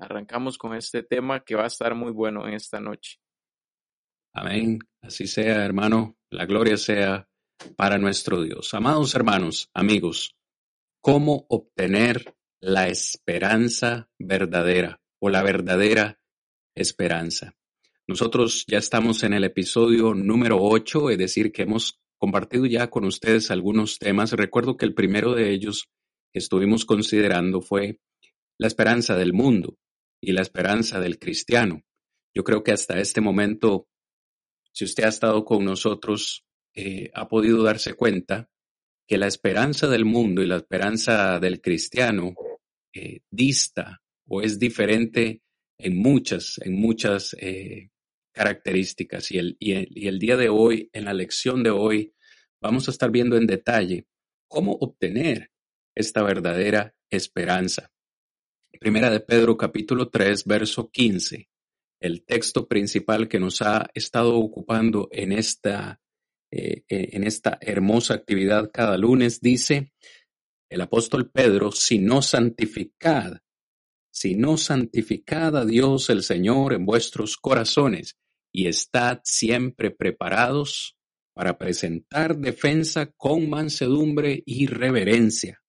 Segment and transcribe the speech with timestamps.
[0.00, 3.18] Arrancamos con este tema que va a estar muy bueno en esta noche.
[4.32, 4.78] Amén.
[5.02, 6.16] Así sea, hermano.
[6.30, 7.28] La gloria sea
[7.76, 8.72] para nuestro Dios.
[8.72, 10.34] Amados hermanos, amigos,
[11.02, 16.18] ¿cómo obtener la esperanza verdadera o la verdadera
[16.74, 17.52] esperanza?
[18.06, 23.04] Nosotros ya estamos en el episodio número 8, es decir, que hemos compartido ya con
[23.04, 24.32] ustedes algunos temas.
[24.32, 25.90] Recuerdo que el primero de ellos
[26.32, 28.00] que estuvimos considerando fue
[28.58, 29.76] la esperanza del mundo
[30.20, 31.82] y la esperanza del cristiano.
[32.34, 33.88] Yo creo que hasta este momento,
[34.72, 38.48] si usted ha estado con nosotros, eh, ha podido darse cuenta
[39.06, 42.34] que la esperanza del mundo y la esperanza del cristiano
[42.94, 45.42] eh, dista o es diferente
[45.78, 47.90] en muchas, en muchas eh,
[48.32, 49.32] características.
[49.32, 52.14] Y el, y, el, y el día de hoy, en la lección de hoy,
[52.60, 54.06] vamos a estar viendo en detalle
[54.46, 55.50] cómo obtener
[55.94, 57.90] esta verdadera esperanza.
[58.78, 61.48] Primera de Pedro capítulo 3, verso 15,
[62.00, 66.00] el texto principal que nos ha estado ocupando en esta,
[66.50, 69.92] eh, en esta hermosa actividad cada lunes, dice
[70.70, 73.38] el apóstol Pedro, si no santificad,
[74.10, 78.16] si no santificad a Dios el Señor en vuestros corazones
[78.52, 80.96] y estad siempre preparados
[81.34, 85.60] para presentar defensa con mansedumbre y reverencia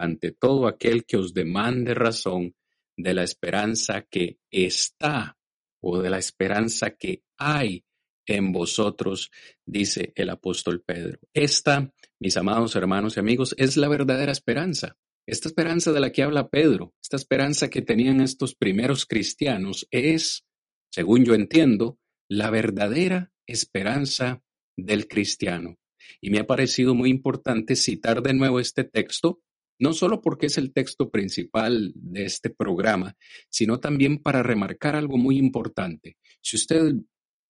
[0.00, 2.54] ante todo aquel que os demande razón
[2.96, 5.38] de la esperanza que está
[5.80, 7.84] o de la esperanza que hay
[8.26, 9.30] en vosotros,
[9.64, 11.18] dice el apóstol Pedro.
[11.34, 14.96] Esta, mis amados hermanos y amigos, es la verdadera esperanza.
[15.26, 20.44] Esta esperanza de la que habla Pedro, esta esperanza que tenían estos primeros cristianos, es,
[20.90, 21.98] según yo entiendo,
[22.28, 24.42] la verdadera esperanza
[24.76, 25.78] del cristiano.
[26.20, 29.40] Y me ha parecido muy importante citar de nuevo este texto
[29.80, 33.16] no solo porque es el texto principal de este programa,
[33.48, 36.18] sino también para remarcar algo muy importante.
[36.42, 36.92] Si usted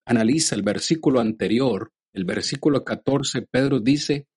[0.06, 4.28] analiza el versículo anterior, el versículo 14, Pedro dice,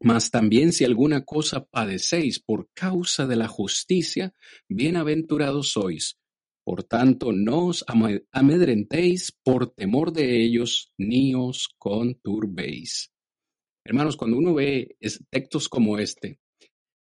[0.00, 4.34] mas también si alguna cosa padecéis por causa de la justicia,
[4.68, 6.18] bienaventurados sois.
[6.62, 7.84] Por tanto, no os
[8.32, 13.10] amedrentéis por temor de ellos, ni os conturbéis.
[13.82, 14.96] Hermanos, cuando uno ve
[15.30, 16.38] textos como este,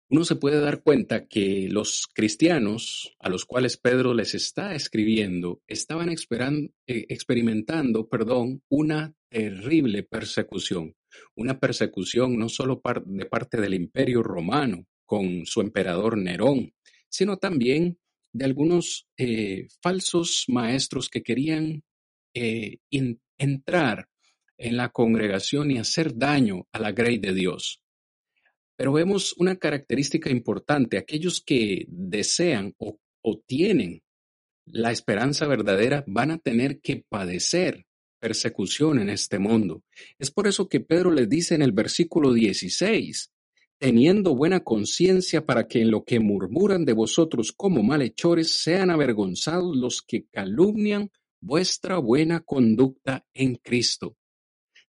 [0.09, 5.61] uno se puede dar cuenta que los cristianos a los cuales Pedro les está escribiendo
[5.67, 10.95] estaban eh, experimentando perdón, una terrible persecución,
[11.34, 16.72] una persecución no solo de parte del imperio romano con su emperador Nerón,
[17.09, 17.99] sino también
[18.33, 21.83] de algunos eh, falsos maestros que querían
[22.34, 22.78] eh,
[23.39, 24.09] entrar
[24.59, 27.81] en la congregación y hacer daño a la grey de Dios.
[28.76, 32.98] Pero vemos una característica importante, aquellos que desean o,
[33.47, 34.03] tienen
[34.66, 37.86] la esperanza verdadera van a tener que padecer
[38.20, 39.82] persecución en este mundo.
[40.19, 43.32] Es por eso que Pedro les dice en el versículo 16,
[43.78, 49.76] teniendo buena conciencia para que en lo que murmuran de vosotros como malhechores sean avergonzados
[49.76, 51.10] los que calumnian
[51.41, 54.16] vuestra buena conducta en Cristo.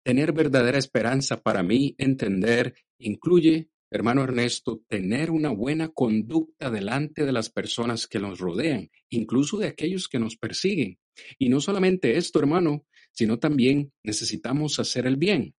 [0.02, 7.32] Tener verdadera esperanza para mí, entender, incluye Hermano Ernesto, tener una buena conducta delante de
[7.32, 10.98] las personas que nos rodean, incluso de aquellos que nos persiguen.
[11.38, 15.54] Y no solamente esto, hermano, sino también necesitamos hacer el bien.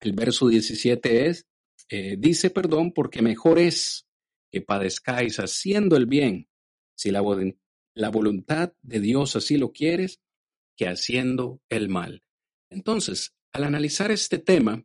[0.00, 1.46] El verso 17 es,
[1.90, 4.06] eh, dice, perdón, porque mejor es
[4.50, 6.48] que padezcáis haciendo el bien,
[6.96, 7.22] si la,
[7.94, 10.22] la voluntad de Dios así lo quieres,
[10.78, 12.22] que haciendo el mal.
[12.70, 14.82] Entonces, al analizar este tema,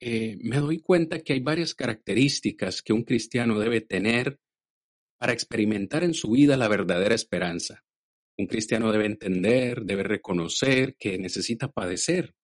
[0.00, 4.40] eh, me doy cuenta que hay varias características que un cristiano debe tener
[5.18, 7.84] para experimentar en su vida la verdadera esperanza.
[8.38, 12.34] Un cristiano debe entender, debe reconocer que necesita padecer.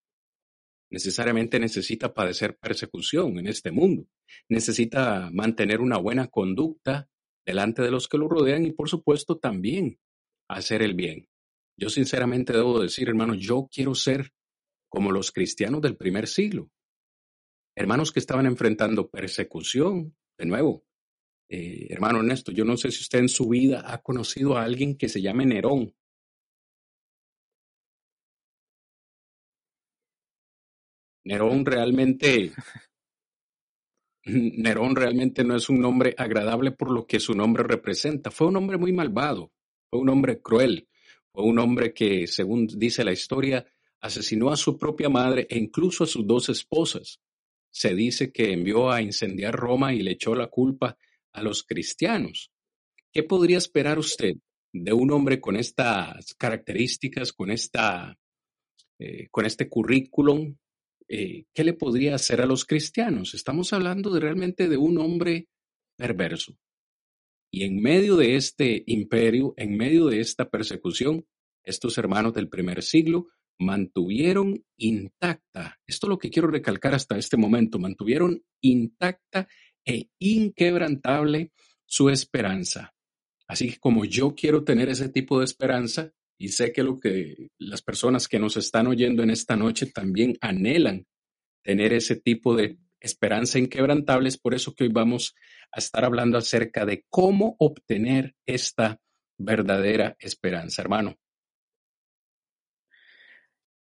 [0.90, 4.06] Necesariamente necesita padecer persecución en este mundo.
[4.50, 7.08] Necesita mantener una buena conducta
[7.46, 9.98] delante de los que lo rodean y por supuesto también
[10.46, 11.26] hacer el bien.
[11.78, 14.32] Yo sinceramente debo decir, hermano, yo quiero ser
[14.90, 16.70] como los cristianos del primer siglo
[17.76, 20.84] hermanos que estaban enfrentando persecución, de nuevo,
[21.49, 24.96] Eh, hermano Ernesto, yo no sé si usted en su vida ha conocido a alguien
[24.96, 25.94] que se llame Nerón.
[31.25, 32.52] Nerón realmente,
[34.25, 38.31] Nerón realmente no es un nombre agradable por lo que su nombre representa.
[38.31, 39.52] Fue un hombre muy malvado,
[39.90, 40.88] fue un hombre cruel,
[41.32, 43.67] fue un hombre que, según dice la historia,
[44.00, 47.20] asesinó a su propia madre e incluso a sus dos esposas.
[47.76, 50.96] Se dice que envió a incendiar Roma y le echó la culpa
[51.34, 52.50] a los cristianos.
[53.12, 54.37] ¿Qué podría esperar usted
[54.73, 58.19] de un hombre con estas características, con, esta,
[58.99, 60.56] eh, con este currículum?
[61.06, 63.34] Eh, ¿Qué le podría hacer a los cristianos?
[63.34, 65.46] Estamos hablando de, realmente de un hombre
[65.99, 66.56] perverso.
[67.50, 71.26] Y en medio de este imperio, en medio de esta persecución,
[71.62, 73.26] estos hermanos del primer siglo
[73.58, 79.48] mantuvieron intacta, esto es lo que quiero recalcar hasta este momento, mantuvieron intacta
[79.84, 81.52] e inquebrantable
[81.84, 82.94] su esperanza.
[83.48, 87.48] Así que como yo quiero tener ese tipo de esperanza, y sé que lo que
[87.58, 91.06] las personas que nos están oyendo en esta noche también anhelan
[91.62, 95.34] tener ese tipo de esperanza inquebrantable, es por eso que hoy vamos
[95.72, 99.00] a estar hablando acerca de cómo obtener esta
[99.38, 101.16] verdadera esperanza, hermano.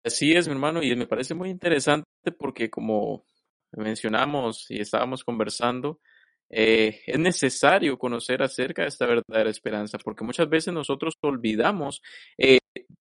[0.09, 2.07] Así es, mi hermano, y me parece muy interesante
[2.39, 3.27] porque como
[3.73, 6.01] mencionamos y estábamos conversando,
[6.49, 12.01] eh, es necesario conocer acerca de esta verdadera esperanza, porque muchas veces nosotros olvidamos
[12.39, 12.59] eh,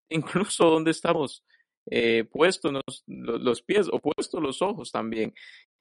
[0.10, 1.46] incluso dónde estamos
[1.90, 2.74] eh, puestos
[3.08, 5.34] los, pies o puestos los ojos también,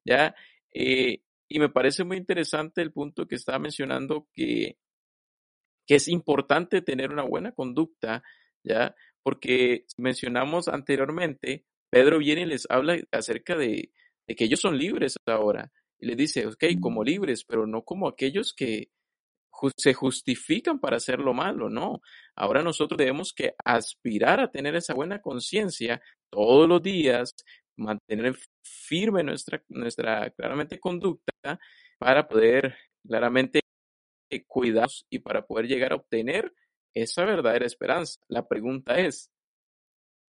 [0.05, 0.32] ¿ya?
[0.73, 4.76] y me parece muy interesante el punto que estaba mencionando que,
[5.88, 8.23] que es importante tener una buena conducta,
[8.62, 8.94] ¿ya?
[9.26, 13.90] Porque mencionamos anteriormente, Pedro viene y les habla acerca de,
[14.25, 15.73] de que ellos son libres ahora.
[15.99, 18.93] Y le dice, ok, como libres, pero no como aquellos que
[19.76, 22.02] se justifican para hacer lo malo, no.
[22.37, 26.00] Ahora nosotros debemos que aspirar a tener esa buena conciencia
[26.31, 27.34] todos los días,
[27.76, 31.58] mantener firme nuestra, nuestra claramente conducta
[31.99, 33.58] para poder claramente
[34.46, 36.52] cuidarnos y para poder llegar a obtener
[37.03, 38.21] esa verdadera esperanza.
[38.29, 39.31] La pregunta es,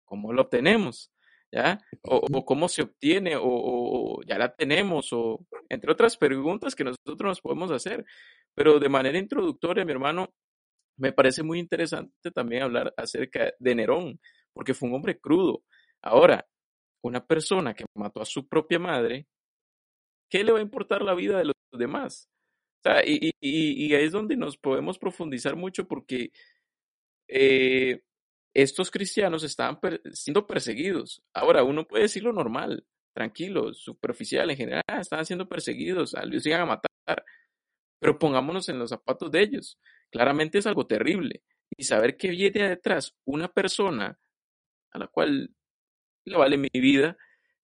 [0.06, 1.12] ¿cómo lo obtenemos?
[1.52, 1.80] ¿ya?
[2.04, 7.42] O, cómo se obtiene, o, ya la tenemos, o entre otras preguntas que nosotros nos
[7.42, 8.06] podemos hacer.
[8.54, 10.34] Pero de manera introductoria, mi hermano,
[10.98, 14.20] me parece muy interesante también hablar acerca de Nerón,
[14.54, 15.64] porque fue un hombre crudo.
[16.02, 16.48] Ahora,
[17.02, 19.28] una persona que mató a su propia madre,
[20.30, 22.30] ¿qué le va a importar la vida de los demás?
[22.80, 26.32] O sea, y, y, y ahí es donde nos podemos profundizar mucho porque
[27.28, 28.02] eh,
[28.54, 29.80] estos cristianos estaban
[30.14, 31.22] siendo perseguidos.
[31.34, 36.62] Ahora, uno puede decirlo normal, tranquilo, superficial, en general, ah, estaban siendo perseguidos, a iban
[36.62, 37.26] a matar.
[38.00, 39.80] Pero pongámonos en los zapatos de ellos.
[40.12, 41.44] Claramente es algo terrible.
[41.76, 44.18] Y saber que viene detrás una persona
[44.92, 45.52] a la cual
[46.26, 47.18] le vale mi vida,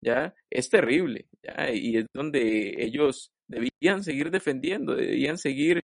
[0.02, 1.28] ya es terrible.
[1.74, 5.82] Y es donde ellos debían seguir defendiendo, debían seguir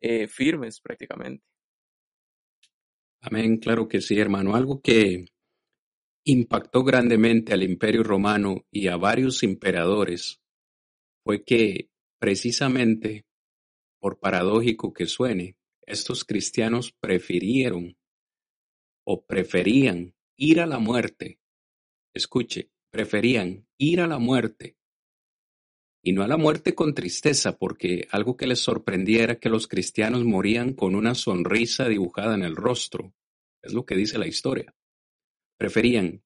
[0.00, 1.44] eh, firmes prácticamente.
[3.24, 4.56] Amén, claro que sí, hermano.
[4.56, 5.26] Algo que
[6.24, 10.40] impactó grandemente al imperio romano y a varios emperadores
[11.24, 11.88] fue que
[12.18, 13.24] precisamente,
[14.00, 17.96] por paradójico que suene, estos cristianos prefirieron
[19.06, 21.38] o preferían ir a la muerte.
[22.14, 24.76] Escuche, preferían ir a la muerte
[26.02, 29.68] y no a la muerte con tristeza, porque algo que les sorprendía era que los
[29.68, 33.14] cristianos morían con una sonrisa dibujada en el rostro.
[33.62, 34.74] Es lo que dice la historia.
[35.56, 36.24] Preferían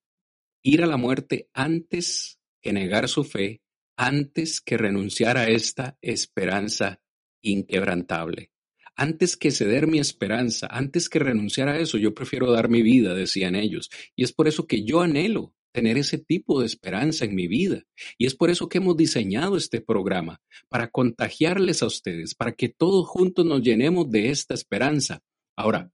[0.63, 3.61] ir a la muerte antes que negar su fe,
[3.97, 7.03] antes que renunciar a esta esperanza
[7.43, 8.53] inquebrantable.
[8.97, 13.15] Antes que ceder mi esperanza, antes que renunciar a eso, yo prefiero dar mi vida,
[13.15, 13.91] decían ellos.
[14.15, 17.83] Y es por eso que yo anhelo tener ese tipo de esperanza en mi vida.
[18.17, 20.41] Y es por eso que hemos diseñado este programa,
[20.71, 25.23] para contagiarles a ustedes, para que todos juntos nos llenemos de esta esperanza.
[25.55, 25.93] Ahora,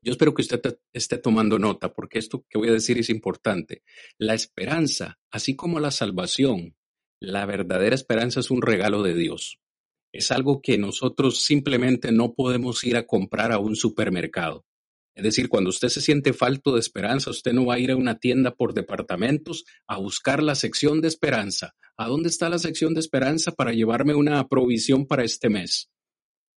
[0.00, 3.82] yo espero que usted esté tomando nota, porque esto que voy a decir es importante.
[4.16, 6.74] La esperanza, así como la salvación,
[7.20, 9.60] la verdadera esperanza es un regalo de Dios.
[10.14, 14.64] Es algo que nosotros simplemente no podemos ir a comprar a un supermercado.
[15.14, 17.96] Es decir, cuando usted se siente falto de esperanza, usted no va a ir a
[17.96, 21.74] una tienda por departamentos a buscar la sección de esperanza.
[21.98, 25.90] ¿A dónde está la sección de esperanza para llevarme una provisión para este mes?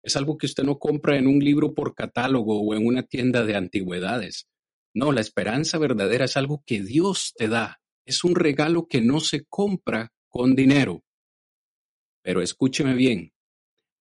[0.02, 3.44] Es algo que usted no compra en un libro por catálogo o en una tienda
[3.44, 4.48] de antigüedades.
[4.94, 7.82] No, la esperanza verdadera es algo que Dios te da.
[8.06, 11.04] Es un regalo que no se compra con dinero.
[12.22, 13.32] Pero escúcheme bien,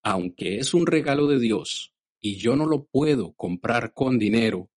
[0.01, 1.94] aunque es un regalo de Dios
[2.25, 4.71] y yo no lo puedo comprar con dinero,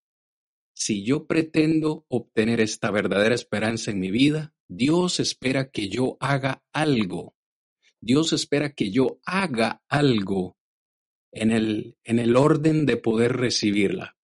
[0.75, 6.62] si yo pretendo obtener esta verdadera esperanza en mi vida, Dios espera que yo haga
[6.75, 7.35] algo.
[8.02, 10.59] Dios espera que yo haga algo
[11.33, 14.19] en el, en el orden de poder recibirla.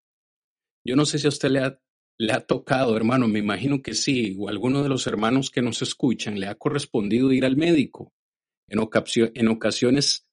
[0.85, 1.81] Yo no sé si a usted le ha,
[2.19, 5.62] le ha tocado, hermano, me imagino que sí, o a alguno de los hermanos que
[5.62, 8.12] nos escuchan le ha correspondido ir al médico.
[8.69, 10.26] En, ocasiones,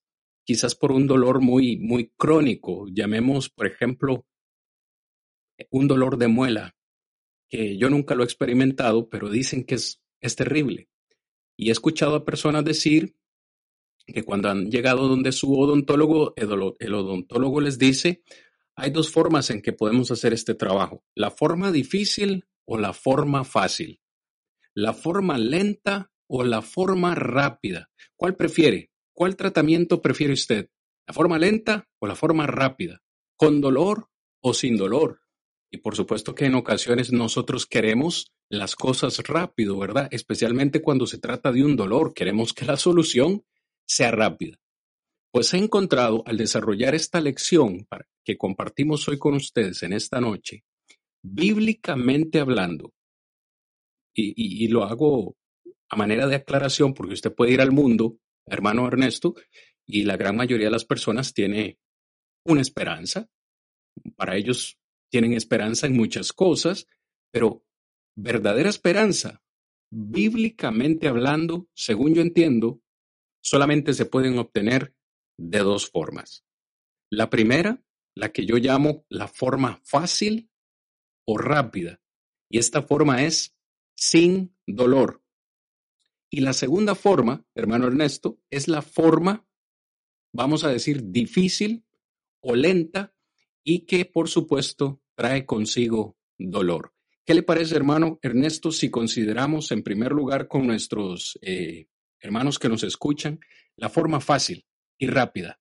[0.44, 4.26] quizás por un dolor muy, muy crónico, llamemos, por ejemplo,
[5.70, 6.76] un dolor de muela,
[7.50, 10.90] que yo nunca lo he experimentado, pero dicen que es, es terrible.
[11.58, 13.16] Y he escuchado a personas decir
[14.08, 18.24] que cuando han llegado donde su odontólogo, el, odontólogo les dice,
[18.76, 23.44] hay dos formas en que podemos hacer este trabajo, la forma difícil o la forma
[23.44, 24.02] fácil,
[24.74, 27.90] la forma lenta o la forma rápida.
[28.16, 28.91] ¿Cuál prefiere?
[29.22, 30.72] ¿Cuál tratamiento prefiere usted?
[31.06, 33.04] ¿La forma lenta o la forma rápida?
[33.38, 34.10] ¿Con dolor
[34.42, 35.22] o sin dolor?
[35.70, 40.08] Y por supuesto que en ocasiones nosotros queremos las cosas rápido, ¿verdad?
[40.10, 43.46] Especialmente cuando se trata de un dolor, queremos que la solución
[43.86, 44.58] sea rápida.
[45.30, 47.88] Pues he encontrado al desarrollar esta lección
[48.26, 50.64] que compartimos hoy con ustedes en esta noche,
[51.22, 52.92] bíblicamente hablando,
[54.16, 55.36] y, lo hago
[55.90, 59.36] a manera de aclaración porque usted puede ir al mundo, hermano Ernesto,
[59.86, 61.80] y la gran mayoría de las personas tiene
[62.46, 63.30] una esperanza.
[64.16, 64.80] Para ellos
[65.10, 66.88] tienen esperanza en muchas cosas,
[67.32, 67.66] pero
[68.16, 69.44] verdadera esperanza,
[69.92, 72.82] bíblicamente hablando, según yo entiendo,
[73.44, 74.96] solamente se pueden obtener
[75.38, 76.46] de dos formas.
[77.12, 77.84] La primera,
[78.16, 80.50] la que yo llamo la forma fácil
[81.28, 82.02] o rápida.
[82.50, 83.56] Y esta forma es
[83.96, 85.21] sin dolor.
[86.32, 89.46] Y la segunda forma, hermano Ernesto, es la forma,
[90.34, 91.86] vamos a decir, difícil
[92.40, 93.14] o lenta
[93.64, 96.94] y que, por supuesto, trae consigo dolor.
[97.26, 101.88] ¿Qué le parece, hermano Ernesto, si consideramos en primer lugar con nuestros eh,
[102.22, 103.40] hermanos que nos escuchan,
[103.76, 104.66] la forma fácil
[104.98, 105.60] y rápida.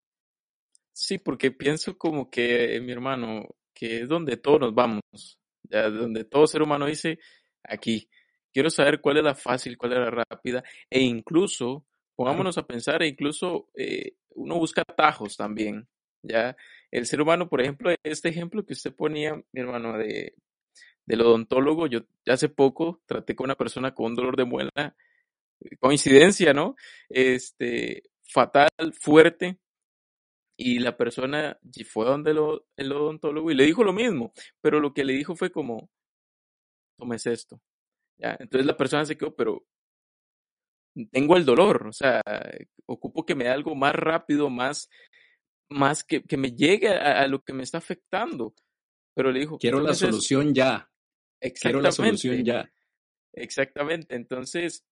[0.93, 5.01] Sí, porque pienso como que, mi hermano, que es donde todos nos vamos,
[5.63, 7.19] ya donde todo ser humano dice,
[7.63, 8.09] aquí,
[8.53, 13.03] quiero saber cuál es la fácil, cuál es la rápida, e incluso, pongámonos a pensar,
[13.03, 15.89] e incluso eh, uno busca atajos también,
[16.23, 16.57] ya,
[16.91, 20.35] el ser humano, por ejemplo, este ejemplo que usted ponía, mi hermano, de,
[21.07, 24.97] del odontólogo, yo hace poco traté con una persona con un dolor de muela,
[25.79, 26.77] coincidencia, ¿no?
[27.09, 29.59] Este, fatal, fuerte,
[30.57, 35.05] y la persona fue donde el odontólogo y le dijo lo mismo, pero lo que
[35.05, 35.89] le dijo fue como,
[36.99, 37.61] tomes esto.
[38.21, 38.37] ¿Ya?
[38.39, 39.65] Entonces la persona se quedó, pero
[41.11, 42.21] tengo el dolor, o sea,
[42.87, 44.91] ocupo que me dé algo más rápido, más,
[45.71, 48.55] más que, que me llegue a, lo que me está afectando.
[49.15, 50.91] Pero le dijo, quiero la solución ya.
[51.61, 52.71] Quiero la solución ya.
[53.33, 54.15] Exactamente.
[54.15, 54.85] Entonces,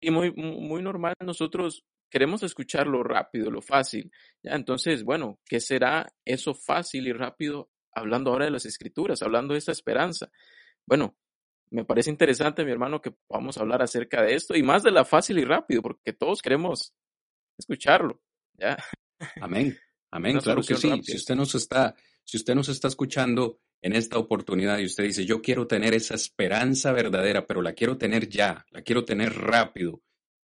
[0.00, 4.10] y muy, muy normal, nosotros queremos escuchar lo rápido, lo fácil.
[4.42, 4.54] ¿ya?
[4.54, 7.70] Entonces, bueno, ¿qué será eso fácil y rápido?
[7.92, 10.30] Hablando ahora de las escrituras, hablando de esta esperanza.
[10.86, 11.16] Bueno,
[11.70, 14.90] me parece interesante, mi hermano, que vamos a hablar acerca de esto y más de
[14.90, 16.94] la fácil y rápido, porque todos queremos
[17.58, 18.20] escucharlo.
[18.58, 18.76] ¿ya?
[19.40, 19.76] Amén.
[20.10, 20.90] Amén, claro que sí.
[21.02, 21.94] Si usted nos está,
[22.24, 26.14] si usted nos está escuchando en esta oportunidad y usted dice, yo quiero tener esa
[26.14, 30.02] esperanza verdadera, pero la quiero tener ya, la quiero tener rápido,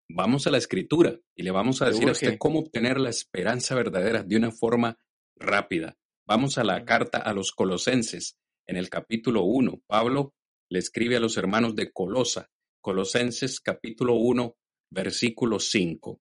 [0.09, 3.75] vamos a la escritura y le vamos a decir a usted cómo obtener la esperanza
[3.75, 4.99] verdadera de una forma
[5.37, 5.97] rápida.
[6.27, 9.83] Vamos a la carta a los colosenses en el capítulo 1.
[9.87, 10.35] Pablo
[10.75, 12.51] le escribe a los hermanos de Colosa,
[12.81, 14.57] Colosenses capítulo 1,
[14.91, 16.21] versículo 5.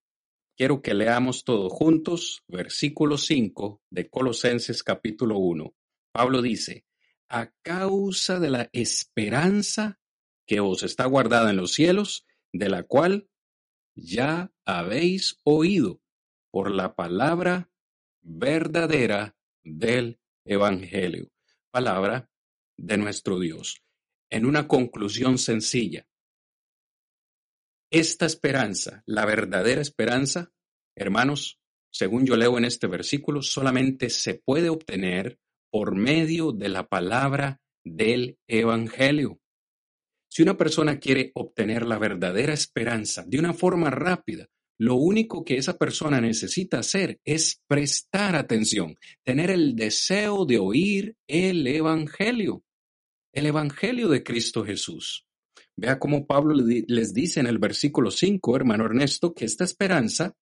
[0.55, 5.73] Quiero que leamos todos juntos, versículo 5 de Colosenses capítulo 1.
[6.11, 6.85] Pablo dice,
[7.29, 9.99] a causa de la esperanza
[10.45, 13.27] que os está guardada en los cielos, de la cual
[13.95, 15.99] ya habéis oído
[16.51, 17.71] por la palabra
[18.21, 21.31] verdadera del Evangelio,
[21.71, 22.29] palabra
[22.77, 23.83] de nuestro Dios.
[24.33, 26.07] En una conclusión sencilla,
[27.91, 30.51] esta esperanza, la verdadera esperanza,
[30.97, 31.59] hermanos,
[31.91, 35.37] según yo leo en este versículo, solamente se puede obtener
[35.71, 39.39] por medio de la palabra del Evangelio.
[40.31, 44.49] Si una persona quiere obtener la verdadera esperanza de una forma rápida,
[44.79, 51.17] lo único que esa persona necesita hacer es prestar atención, tener el deseo de oír
[51.27, 52.63] el Evangelio,
[53.33, 55.27] el Evangelio de Cristo Jesús.
[55.75, 60.35] Vea cómo Pablo les dice en el versículo 5, hermano Ernesto, que esta esperanza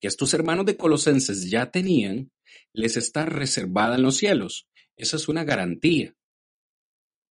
[0.00, 2.30] que estos hermanos de Colosenses ya tenían,
[2.74, 4.68] les está reservada en los cielos.
[4.96, 6.14] Esa es una garantía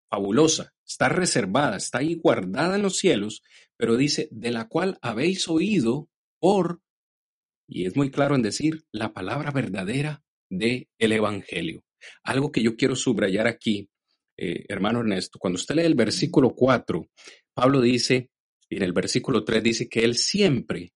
[0.10, 3.44] fabulosa, está reservada, está ahí guardada en los cielos,
[3.78, 6.10] pero dice, de la cual habéis oído
[6.40, 6.82] por,
[7.68, 11.84] y es muy claro en decir, la palabra verdadera del el Evangelio.
[12.24, 13.90] Algo que yo quiero subrayar aquí,
[14.38, 17.08] eh, hermano Ernesto, cuando usted lee el versículo 4,
[17.54, 18.30] Pablo dice,
[18.70, 20.94] y en el versículo 3 dice que él siempre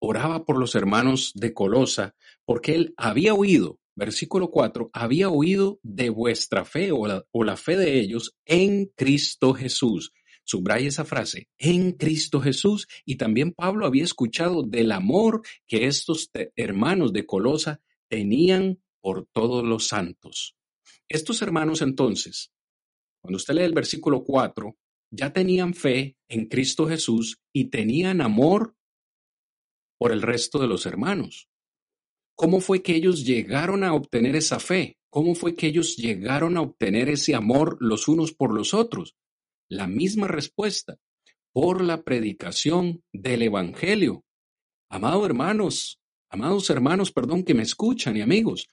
[0.00, 2.14] oraba por los hermanos de Colosa
[2.44, 7.98] porque él había oído versículo 4, había oído de vuestra fe o la, fe de
[7.98, 10.12] ellos en Cristo Jesús.
[10.44, 12.86] Subraya esa frase, en Cristo Jesús.
[13.04, 19.64] Y también Pablo había escuchado del amor que estos hermanos de Colosa tenían por todos
[19.64, 20.56] los santos.
[21.08, 22.52] Estos hermanos entonces,
[23.20, 24.76] cuando usted lee el versículo 4,
[25.10, 28.74] ya tenían fe en Cristo Jesús y tenían amor
[29.98, 31.48] por el resto de los hermanos.
[32.36, 34.96] ¿Cómo fue que ellos llegaron a obtener esa fe?
[35.10, 39.16] ¿Cómo fue que ellos llegaron a obtener ese amor los unos por los otros?
[39.68, 40.98] La misma respuesta,
[41.52, 44.24] por la predicación del Evangelio.
[44.88, 48.68] Amados hermanos, amados hermanos, perdón, que me escuchan y amigos,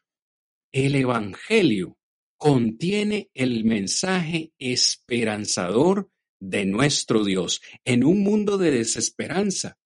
[0.72, 1.98] el Evangelio
[2.38, 9.78] contiene el mensaje esperanzador de nuestro Dios en un mundo de desesperanza,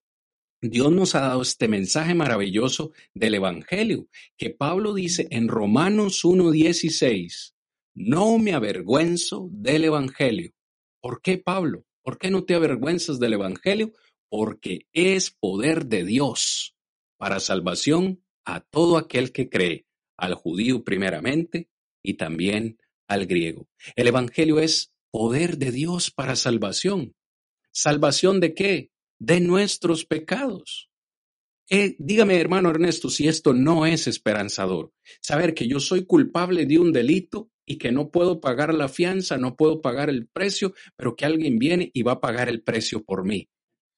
[0.61, 7.53] Dios nos ha dado este mensaje maravilloso del Evangelio, que Pablo dice en Romanos 1.16,
[7.95, 10.51] no me avergüenzo del Evangelio.
[11.01, 11.85] ¿Por qué, Pablo?
[12.03, 13.93] ¿Por qué no te avergüenzas del Evangelio?
[14.29, 16.75] Porque es poder de Dios
[17.17, 19.85] para salvación a todo aquel que cree,
[20.17, 21.69] al judío primeramente
[22.09, 23.67] y también al griego.
[23.95, 27.13] El Evangelio es poder de Dios para salvación.
[27.71, 28.91] ¿Salvación de qué?
[29.19, 30.89] de nuestros pecados.
[31.69, 34.91] Eh, dígame, hermano Ernesto, si esto no es esperanzador.
[35.21, 39.37] Saber que yo soy culpable de un delito y que no puedo pagar la fianza,
[39.37, 43.03] no puedo pagar el precio, pero que alguien viene y va a pagar el precio
[43.03, 43.49] por mí.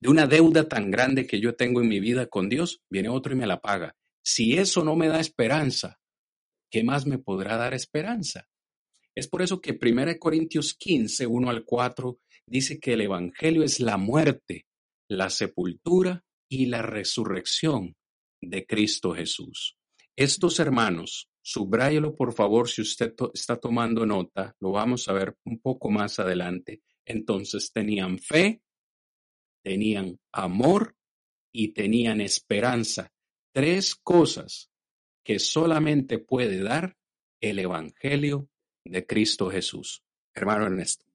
[0.01, 3.33] De una deuda tan grande que yo tengo en mi vida con Dios, viene otro
[3.33, 3.95] y me la paga.
[4.21, 6.00] Si eso no me da esperanza,
[6.71, 8.47] ¿qué más me podrá dar esperanza?
[9.13, 13.79] Es por eso que 1 Corintios 15, 1 al 4, dice que el Evangelio es
[13.79, 14.65] la muerte
[15.11, 17.97] la sepultura y la resurrección
[18.39, 19.77] de Cristo Jesús.
[20.15, 25.59] Estos hermanos, subráyelo por favor si usted está tomando nota, lo vamos a ver un
[25.59, 26.81] poco más adelante.
[27.03, 28.61] Entonces tenían fe,
[29.61, 30.95] tenían amor
[31.51, 33.11] y tenían esperanza.
[33.53, 34.70] Tres cosas
[35.23, 36.97] que solamente puede dar
[37.39, 38.49] el Evangelio
[38.85, 40.03] de Cristo Jesús.
[40.33, 41.05] Hermano Ernesto.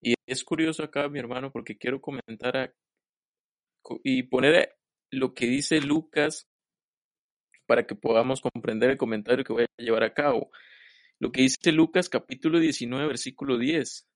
[0.00, 2.74] Y es curioso acá, mi hermano, porque quiero comentar
[4.02, 4.76] y poner
[5.10, 6.48] lo que dice Lucas
[7.66, 10.50] para que podamos comprender el comentario que voy a llevar a cabo.
[11.18, 14.08] Lo que dice Lucas capítulo 19, versículo 10.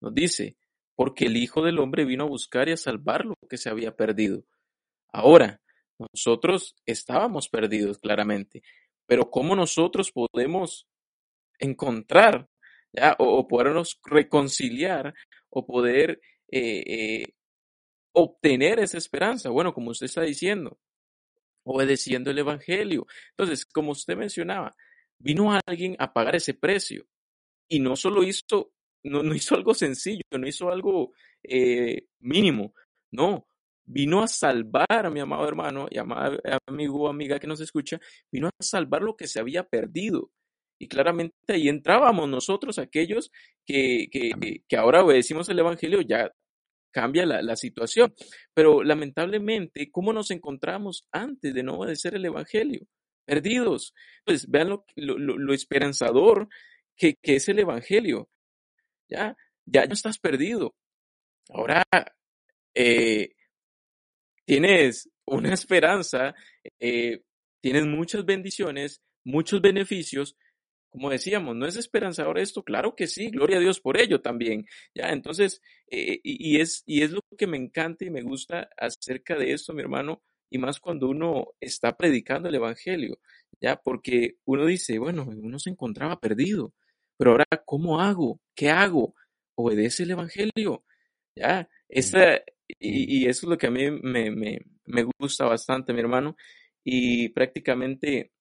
[0.00, 0.56] Nos dice,
[0.96, 3.96] porque el Hijo del Hombre vino a buscar y a salvar lo que se había
[3.96, 4.44] perdido.
[5.08, 5.62] Ahora,
[5.98, 8.62] nosotros estábamos perdidos claramente,
[9.06, 10.86] pero ¿cómo nosotros podemos
[11.58, 12.48] encontrar
[12.92, 13.16] ¿ya?
[13.18, 15.14] O, podernos reconciliar
[15.50, 17.34] o poder eh, eh,
[18.12, 19.50] obtener esa esperanza?
[19.50, 20.78] Bueno, como usted está diciendo,
[21.64, 23.06] obedeciendo el Evangelio.
[23.30, 24.76] Entonces, como usted mencionaba,
[25.18, 27.06] vino alguien a pagar ese precio
[27.68, 32.74] y no solo hizo, no, hizo algo sencillo, no hizo algo eh, mínimo,
[33.10, 33.46] no,
[33.84, 38.00] vino a salvar a mi amado hermano y amado amigo o amiga que nos escucha,
[38.30, 40.30] vino a salvar lo que se había perdido.
[40.78, 43.30] Y claramente ahí entrábamos nosotros, aquellos
[43.64, 46.32] que, que, que ahora obedecimos el Evangelio, ya
[46.94, 48.14] cambia la, situación.
[48.54, 52.86] Pero lamentablemente, ¿cómo nos encontramos antes de no obedecer el Evangelio?
[53.26, 53.92] Perdidos.
[54.24, 56.48] Pues vean lo, lo, esperanzador
[56.96, 58.30] que, es el Evangelio.
[59.08, 60.76] Ya, ya no estás perdido.
[61.50, 61.84] Ahora
[62.74, 63.34] eh,
[64.44, 66.34] tienes una esperanza,
[66.80, 67.22] eh,
[67.60, 70.36] tienes muchas bendiciones, muchos beneficios,
[70.90, 72.62] como decíamos, ¿no es esperanzador esto?
[72.62, 74.64] Claro que sí, gloria a Dios por ello también.
[74.94, 79.36] Ya, entonces, eh, y, es, y es lo que me encanta y me gusta acerca
[79.36, 83.18] de esto, mi hermano, y más cuando uno está predicando el Evangelio,
[83.60, 86.72] ya, porque uno dice, bueno, uno se encontraba perdido,
[87.16, 88.40] pero ahora, ¿cómo hago?
[88.54, 89.16] ¿Qué hago?
[89.56, 90.84] Obedece el Evangelio,
[91.34, 96.00] ya, esa, y, eso es lo que a mí me, me, me gusta bastante, mi
[96.00, 96.36] hermano,
[96.82, 98.32] y prácticamente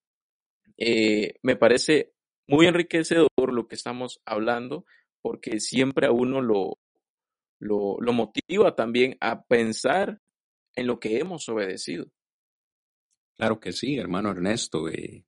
[0.78, 2.14] eh, me parece
[2.48, 4.86] muy enriquecedor lo que estamos hablando,
[5.22, 6.80] porque siempre a uno lo,
[7.60, 10.20] lo, lo motiva también a pensar
[10.76, 12.08] en lo que hemos obedecido.
[13.36, 14.90] Claro que sí, hermano Ernesto.
[14.90, 15.26] eh,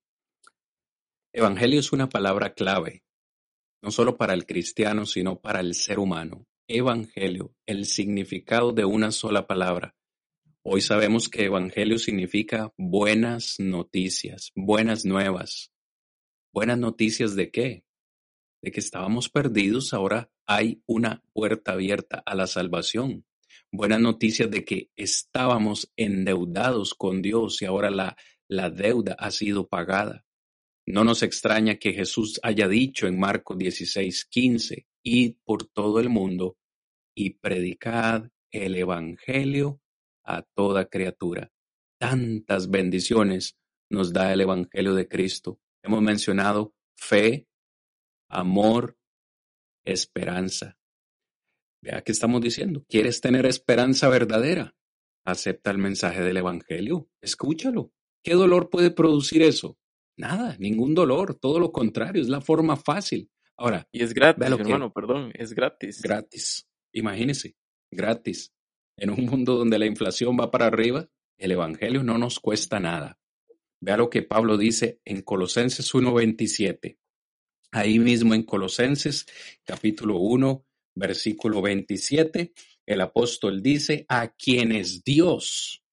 [1.34, 3.04] evangelio es una palabra clave,
[3.82, 6.46] no solo para el cristiano, sino para el ser humano.
[6.68, 9.96] Evangelio, el significado de una sola palabra.
[10.64, 15.72] Hoy sabemos que evangelio significa buenas noticias, buenas nuevas.
[16.52, 17.84] ¿Buenas noticias de qué?
[18.64, 23.28] De que estábamos perdidos, ahora hay una puerta abierta a la salvación.
[23.72, 29.68] Buenas noticias de que estábamos endeudados con Dios y ahora la, la deuda ha sido
[29.68, 30.26] pagada.
[30.88, 36.10] No nos extraña que Jesús haya dicho en Marcos 16, 15, id por todo el
[36.10, 36.58] mundo
[37.16, 39.82] y predicad el Evangelio
[40.24, 41.52] a toda criatura.
[42.00, 43.58] Tantas bendiciones
[43.90, 45.60] nos da el Evangelio de Cristo.
[45.84, 47.48] Hemos mencionado fe,
[48.30, 48.98] amor,
[49.86, 50.78] esperanza.
[51.82, 52.84] Vea qué estamos diciendo.
[52.90, 54.76] ¿Quieres tener esperanza verdadera?
[55.24, 57.10] Acepta el mensaje del Evangelio.
[57.22, 57.92] Escúchalo.
[58.24, 59.78] ¿Qué dolor puede producir eso?
[60.18, 61.36] Nada, ningún dolor.
[61.36, 63.30] Todo lo contrario, es la forma fácil.
[63.58, 66.02] Ahora, Y es gratis, lo que hermano, perdón, es gratis.
[66.02, 66.68] gratis.
[66.94, 67.56] Imagínese,
[67.92, 68.52] gratis.
[68.98, 73.20] En un mundo donde la inflación va para arriba, el Evangelio no nos cuesta nada.
[73.82, 76.98] Vea lo que Pablo dice en Colosenses 1.27.
[77.72, 79.26] Ahí mismo en Colosenses
[79.66, 80.66] capítulo 1,
[80.96, 82.54] versículo 27,
[82.86, 85.84] el apóstol dice, a quienes Dios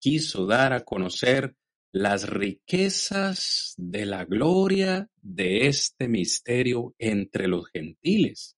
[0.00, 1.54] quiso dar a conocer
[1.92, 8.56] las riquezas de la gloria de este misterio entre los gentiles,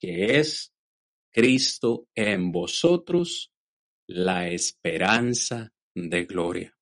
[0.00, 0.72] que es
[1.30, 3.52] Cristo en vosotros,
[4.08, 6.76] la esperanza de gloria.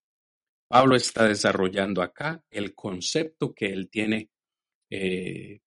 [0.68, 4.30] Pablo está desarrollando acá el concepto que él tiene,
[4.90, 5.60] eh,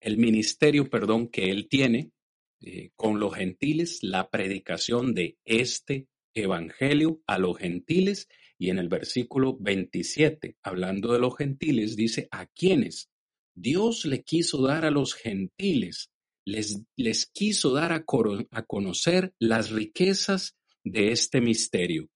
[0.00, 2.12] el ministerio, perdón, que él tiene
[2.60, 8.28] eh, con los gentiles, la predicación de este evangelio a los gentiles.
[8.58, 13.08] Y en el versículo 27, hablando de los gentiles, dice, ¿a quiénes?
[13.54, 16.10] Dios le quiso dar a los gentiles,
[16.44, 18.04] les, les quiso dar a,
[18.50, 22.08] a conocer las riquezas de este misterio.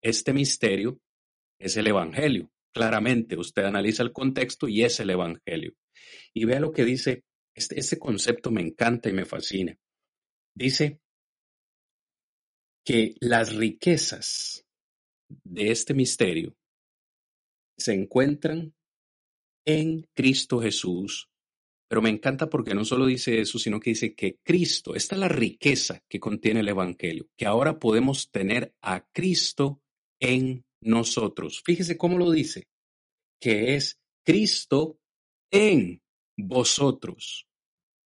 [0.00, 1.00] Este misterio
[1.58, 2.52] es el Evangelio.
[2.72, 5.74] Claramente, usted analiza el contexto y es el Evangelio.
[6.32, 9.76] Y vea lo que dice, este, este concepto me encanta y me fascina.
[10.54, 11.00] Dice
[12.84, 14.64] que las riquezas
[15.28, 16.54] de este misterio
[17.76, 18.74] se encuentran
[19.64, 21.28] en Cristo Jesús.
[21.88, 25.20] Pero me encanta porque no solo dice eso, sino que dice que Cristo, esta es
[25.20, 29.80] la riqueza que contiene el Evangelio, que ahora podemos tener a Cristo
[30.20, 31.62] en nosotros.
[31.64, 32.64] Fíjese cómo lo dice,
[33.40, 34.98] que es Cristo
[35.50, 36.02] en
[36.36, 37.46] vosotros,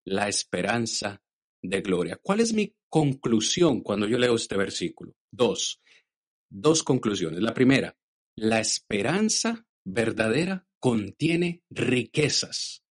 [0.06, 1.20] la esperanza
[1.60, 2.20] de gloria.
[2.22, 5.12] ¿Cuál es mi conclusión cuando yo leo este versículo?
[5.32, 5.80] Dos,
[6.52, 7.40] dos conclusiones.
[7.40, 7.96] La primera,
[8.36, 12.82] la esperanza verdadera contiene riquezas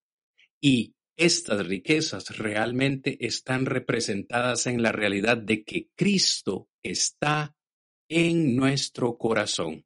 [0.59, 7.55] y estas riquezas realmente están representadas en la realidad de que Cristo está
[8.09, 9.85] en nuestro corazón.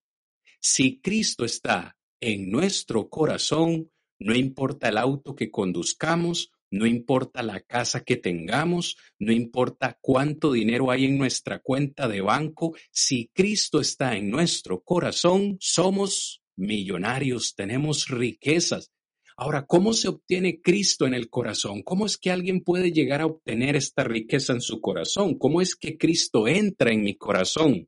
[0.62, 7.62] Si Cristo está en nuestro corazón, no importa el auto que conduzcamos, no importa la
[7.62, 13.80] casa que tengamos, no importa cuánto dinero hay en nuestra cuenta de banco, si Cristo
[13.80, 18.92] está en nuestro corazón, somos millonarios, tenemos riquezas.
[19.38, 21.82] Ahora, ¿cómo se obtiene Cristo en el corazón?
[21.82, 25.38] ¿Cómo es que alguien puede llegar a obtener esta riqueza en su corazón?
[25.38, 27.88] ¿Cómo es que Cristo entra en mi corazón?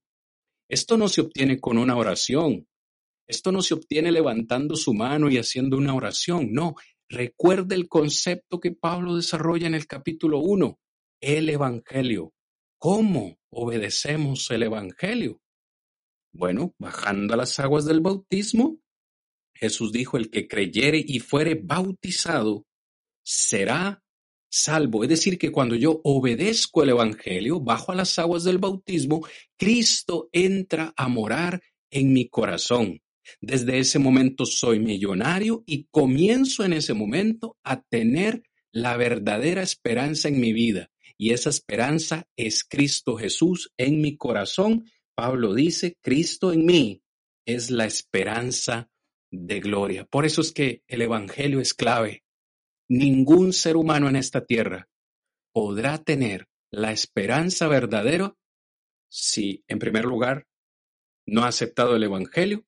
[0.70, 2.66] Esto no se obtiene con una oración.
[3.28, 6.54] Esto no se obtiene levantando su mano y haciendo una oración.
[6.54, 6.76] No,
[7.10, 10.80] recuerde el concepto que Pablo desarrolla en el capítulo 1,
[11.22, 12.34] el Evangelio.
[12.80, 15.42] ¿Cómo obedecemos el Evangelio?
[16.32, 18.80] Bueno, bajando a las aguas del bautismo,
[19.56, 22.66] Jesús dijo, el que creyere y fuere bautizado
[23.24, 24.04] será
[24.50, 25.04] salvo.
[25.04, 29.26] Es decir, que cuando yo obedezco el Evangelio, bajo a las aguas del bautismo,
[29.58, 33.02] Cristo entra a morar en mi corazón.
[33.42, 40.28] Desde ese momento soy millonario y comienzo en ese momento a tener la verdadera esperanza
[40.28, 40.90] en mi vida.
[41.18, 44.86] Y esa esperanza es Cristo Jesús en mi corazón.
[45.16, 47.02] Pablo dice, Cristo en mí
[47.46, 48.90] es la esperanza
[49.32, 50.06] de gloria.
[50.06, 52.24] Por eso es que el Evangelio es clave.
[52.90, 54.88] Ningún ser humano en esta tierra
[55.52, 58.36] podrá tener la esperanza verdadera
[59.10, 60.46] si, en primer lugar,
[61.26, 62.66] no ha aceptado el Evangelio,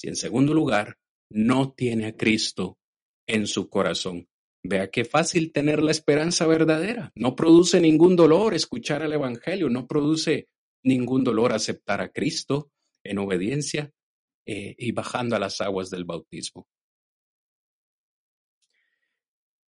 [0.00, 0.96] si en segundo lugar,
[1.28, 2.78] no tiene a Cristo
[3.26, 4.26] en su corazón.
[4.62, 7.12] Vea qué fácil tener la esperanza verdadera.
[7.14, 10.48] No produce ningún dolor escuchar el Evangelio, no produce
[10.84, 12.70] ningún dolor aceptar a Cristo
[13.04, 13.92] en obediencia.
[14.46, 16.66] eh, y bajando a las aguas del bautismo.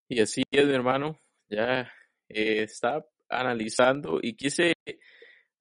[0.08, 1.20] Y así es, hermano.
[1.50, 1.92] Ya
[2.30, 4.72] eh, está analizando y quise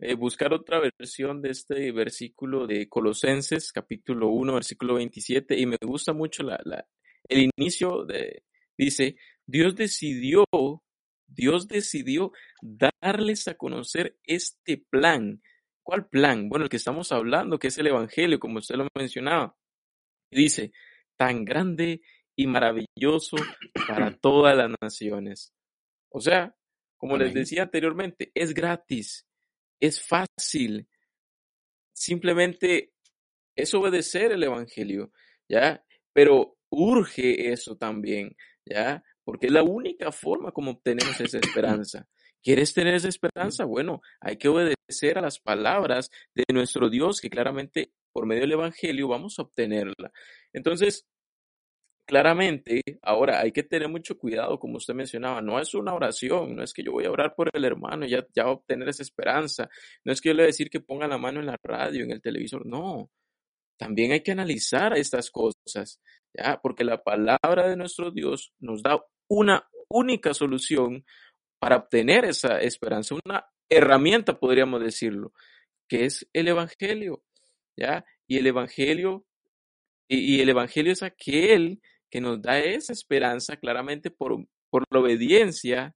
[0.01, 5.77] eh, buscar otra versión de este versículo de Colosenses, capítulo 1, versículo 27, y me
[5.79, 6.87] gusta mucho la, la,
[7.29, 8.43] el inicio de,
[8.75, 10.43] dice, Dios decidió,
[11.27, 15.41] Dios decidió darles a conocer este plan.
[15.83, 16.49] ¿Cuál plan?
[16.49, 19.55] Bueno, el que estamos hablando, que es el Evangelio, como usted lo mencionaba.
[20.31, 20.71] Dice,
[21.15, 22.01] tan grande
[22.35, 23.37] y maravilloso
[23.87, 25.53] para todas las naciones.
[26.09, 26.55] O sea,
[26.97, 29.27] como les decía anteriormente, es gratis,
[29.82, 30.88] es fácil.
[31.94, 32.94] Simplemente
[33.56, 35.12] es obedecer el Evangelio,
[35.50, 35.84] ¿ya?
[36.13, 39.04] Pero urge eso también, ¿ya?
[39.24, 42.08] Porque es la única forma como obtenemos esa esperanza.
[42.44, 43.65] ¿Quieres tener esa esperanza?
[43.65, 48.54] Bueno, hay que obedecer a las palabras de nuestro Dios, que claramente por medio del
[48.54, 50.12] Evangelio vamos a obtenerla.
[50.54, 51.06] Entonces,
[52.05, 56.63] claramente, ahora hay que tener mucho cuidado, como usted mencionaba, no es una oración, no
[56.63, 59.69] es que yo voy a orar por el hermano y ya, obtener esa esperanza,
[60.03, 62.03] no es que yo le voy a decir que ponga la mano en la radio,
[62.03, 63.09] en el televisor, no.
[63.77, 65.99] También hay que analizar estas cosas,
[66.33, 66.59] ¿ya?
[66.61, 71.05] Porque la palabra de nuestro Dios nos da una única solución
[71.59, 75.33] para obtener esa esperanza, una herramienta, podríamos decirlo,
[75.87, 77.23] que es el Evangelio,
[77.77, 78.05] ¿ya?
[78.27, 79.25] Y el Evangelio,
[80.07, 81.81] y, y el Evangelio es aquel
[82.12, 85.95] que nos da esa esperanza claramente por, por la obediencia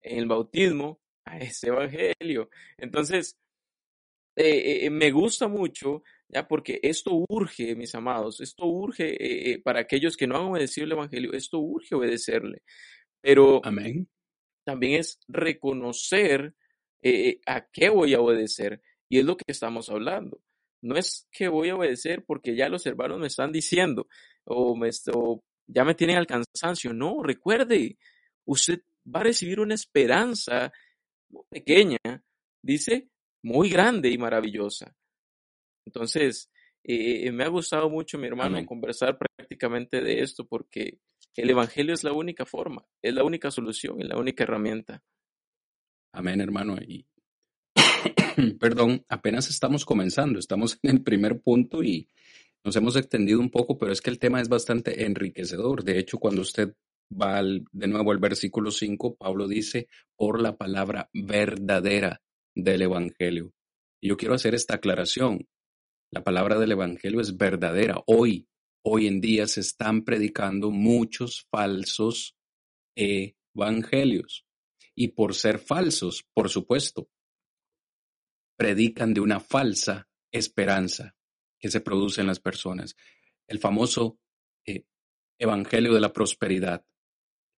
[0.00, 2.48] en el bautismo a ese evangelio.
[2.78, 3.36] Entonces,
[4.36, 9.16] eh, eh, me gusta mucho, ya porque esto urge, mis amados, esto urge
[9.52, 12.62] eh, para aquellos que no han obedecido el evangelio, esto urge obedecerle.
[13.20, 14.08] Pero Amén.
[14.64, 16.54] también es reconocer
[17.46, 18.82] a qué voy a obedecer.
[19.08, 20.40] Y es lo que estamos hablando.
[20.82, 24.08] No es que voy a obedecer porque ya los hermanos me están diciendo
[24.44, 26.92] o, me, o ya me tienen al cansancio.
[26.92, 27.98] No, recuerde,
[28.44, 30.72] usted va a recibir una esperanza
[31.48, 31.98] pequeña,
[32.62, 33.08] dice,
[33.42, 34.94] muy grande y maravillosa.
[35.84, 36.50] Entonces,
[36.82, 40.98] eh, me ha gustado mucho, mi hermano, conversar prácticamente de esto porque
[41.34, 45.02] el Evangelio es la única forma, es la única solución, es la única herramienta.
[46.12, 46.76] Amén, hermano.
[46.80, 47.06] Y
[48.60, 52.08] perdón, apenas estamos comenzando, estamos en el primer punto y
[52.66, 55.84] nos hemos extendido un poco, pero es que el tema es bastante enriquecedor.
[55.84, 56.74] De hecho, cuando usted
[57.10, 62.20] va de nuevo al versículo 5, Pablo dice, por la palabra verdadera
[62.56, 63.52] del Evangelio.
[64.00, 65.46] Y yo quiero hacer esta aclaración.
[66.10, 68.02] La palabra del Evangelio es verdadera.
[68.04, 68.48] Hoy,
[68.84, 72.34] hoy en día se están predicando muchos falsos
[72.96, 74.44] evangelios.
[74.96, 77.08] Y por ser falsos, por supuesto,
[78.56, 81.15] predican de una falsa esperanza
[81.58, 82.96] que se produce en las personas.
[83.46, 84.18] El famoso
[84.66, 84.84] eh,
[85.38, 86.84] Evangelio de la Prosperidad.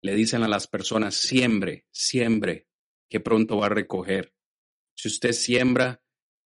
[0.02, 2.68] Le dicen a las personas, siembre, siembre,
[3.08, 4.32] que pronto va a recoger.
[4.94, 6.00] Si usted siembra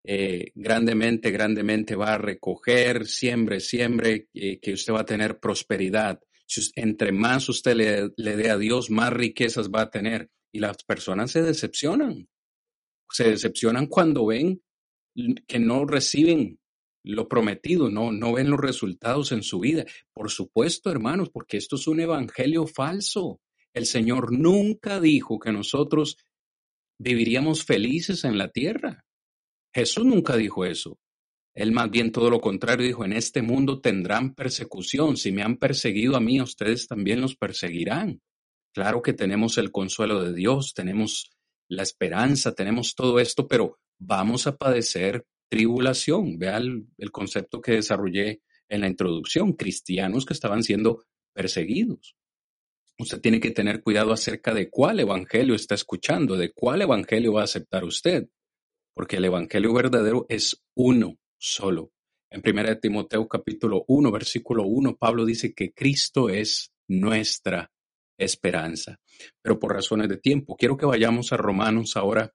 [0.04, 6.20] eh, grandemente, grandemente va a recoger, siembre, siembre, eh, que usted va a tener prosperidad.
[6.74, 10.30] entre más usted le, le dé a Dios, más riquezas va a tener.
[10.52, 12.28] Y las personas se decepcionan.
[13.08, 14.62] Se decepcionan cuando ven
[15.46, 16.60] que no reciben
[17.02, 19.84] lo prometido, no, no ven los resultados en su vida.
[20.12, 23.40] Por supuesto, hermanos, porque esto es un evangelio falso.
[23.72, 26.16] El Señor nunca dijo que nosotros
[26.98, 29.04] viviríamos felices en la tierra.
[29.74, 30.98] Jesús nunca dijo eso.
[31.54, 35.16] Él más bien todo lo contrario dijo, en este mundo tendrán persecución.
[35.16, 38.20] Si me han perseguido a mí, ustedes también los perseguirán.
[38.72, 41.30] Claro que tenemos el consuelo de Dios, tenemos
[41.68, 46.38] la esperanza, tenemos todo esto, pero vamos a padecer tribulación.
[46.38, 52.16] Vea el, concepto que desarrollé en la introducción, cristianos que estaban siendo perseguidos.
[52.98, 57.42] Usted tiene que tener cuidado acerca de cuál evangelio está escuchando, de cuál evangelio va
[57.42, 58.28] a aceptar usted,
[58.94, 61.92] porque el evangelio verdadero es uno solo.
[62.30, 67.72] En 1 Timoteo capítulo 1, versículo 1, Pablo dice que Cristo es nuestra
[68.16, 69.00] esperanza.
[69.42, 72.32] Pero por razones de tiempo, quiero que vayamos a Romanos ahora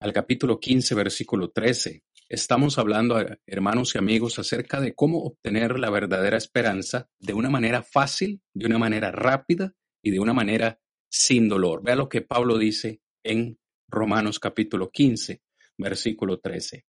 [0.00, 2.02] al capítulo 15, versículo 13.
[2.30, 7.82] Estamos hablando, hermanos y amigos, acerca de cómo obtener la verdadera esperanza de una manera
[7.82, 11.82] fácil, de una manera rápida y de una manera sin dolor.
[11.84, 13.58] Vea lo que Pablo dice en
[13.88, 15.42] Romanos capítulo 15,
[15.76, 16.86] versículo 13.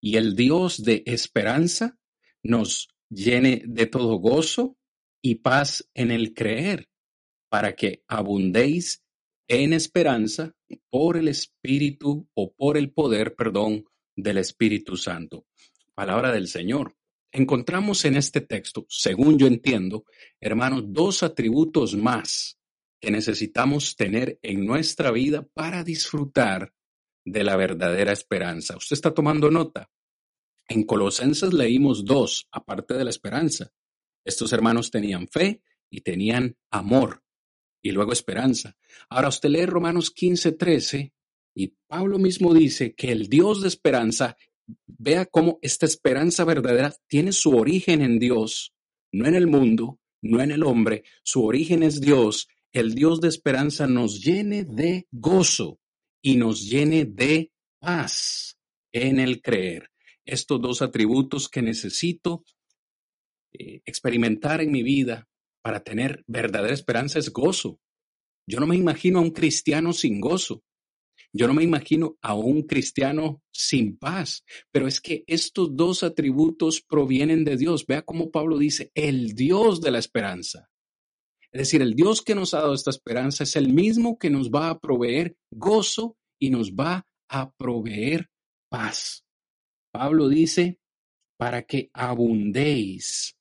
[0.00, 1.98] Y el Dios de esperanza
[2.42, 4.78] nos llene de todo gozo
[5.22, 6.88] y paz en el creer,
[7.50, 9.04] para que abundéis
[9.46, 10.54] en esperanza
[10.88, 13.84] por el Espíritu o por el poder, perdón,
[14.22, 15.46] del Espíritu Santo.
[15.94, 16.96] Palabra del Señor.
[17.32, 20.04] encontramos en este texto, según yo entiendo,
[20.40, 22.58] hermanos, dos atributos más
[23.00, 26.72] que necesitamos tener en nuestra vida para disfrutar
[27.24, 28.76] de la verdadera esperanza.
[28.76, 29.90] ¿Usted está tomando nota?
[30.68, 33.72] En Colosenses leímos dos, aparte de la esperanza.
[34.24, 37.22] Estos hermanos tenían fe y tenían amor
[37.82, 38.76] y luego esperanza.
[39.08, 41.12] Ahora usted lee Romanos 15, 13
[41.54, 44.36] y Pablo mismo dice que el Dios de esperanza,
[44.86, 48.72] vea cómo esta esperanza verdadera tiene su origen en Dios,
[49.12, 52.48] no en el mundo, no en el hombre, su origen es Dios.
[52.72, 55.80] El Dios de esperanza nos llene de gozo
[56.22, 58.56] y nos llene de paz
[58.92, 59.90] en el creer.
[60.24, 62.44] Estos dos atributos que necesito
[63.52, 65.28] eh, experimentar en mi vida
[65.62, 67.80] para tener verdadera esperanza es gozo.
[68.46, 70.62] Yo no me imagino a un cristiano sin gozo.
[71.32, 76.82] Yo no me imagino a un cristiano sin paz, pero es que estos dos atributos
[76.82, 77.86] provienen de Dios.
[77.86, 80.70] Vea cómo Pablo dice, el Dios de la esperanza.
[81.52, 84.50] Es decir, el Dios que nos ha dado esta esperanza es el mismo que nos
[84.50, 88.28] va a proveer gozo y nos va a proveer
[88.68, 89.24] paz.
[89.92, 90.78] Pablo dice,
[91.36, 93.36] para que abundéis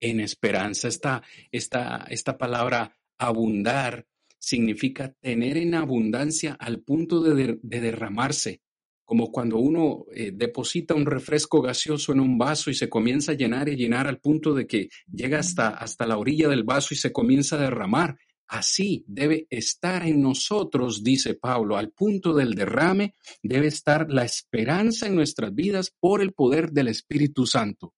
[0.00, 0.88] en esperanza.
[0.88, 4.06] Esta, esta, esta palabra abundar
[4.38, 8.60] significa tener en abundancia al punto de, derramarse,
[9.04, 13.36] como cuando uno eh, deposita un refresco gaseoso en un vaso y se comienza a
[13.36, 16.96] llenar y llenar al punto de que llega hasta, hasta la orilla del vaso y
[16.96, 18.16] se comienza a derramar.
[18.48, 25.06] Así debe estar en nosotros, dice Pablo, al punto del derrame debe estar la esperanza
[25.06, 27.94] en nuestras vidas por el poder del Espíritu Santo.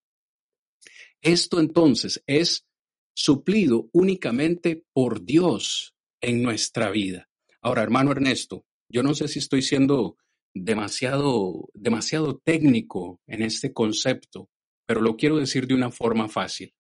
[1.20, 2.66] Esto entonces es
[3.12, 7.28] suplido únicamente por Dios en nuestra vida.
[7.60, 10.16] Ahora, hermano Ernesto, yo no sé si estoy siendo
[10.54, 14.50] demasiado, demasiado técnico en este concepto,
[14.86, 16.74] pero lo quiero decir de una forma fácil.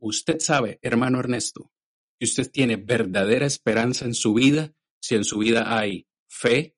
[0.00, 1.72] Usted sabe, hermano Ernesto,
[2.18, 6.76] que usted tiene verdadera esperanza en su vida si en su vida hay fe,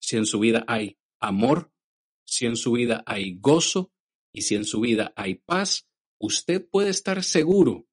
[0.00, 1.72] si en su vida hay amor,
[2.24, 3.92] si en su vida hay gozo
[4.32, 7.86] y si en su vida hay paz, usted puede estar seguro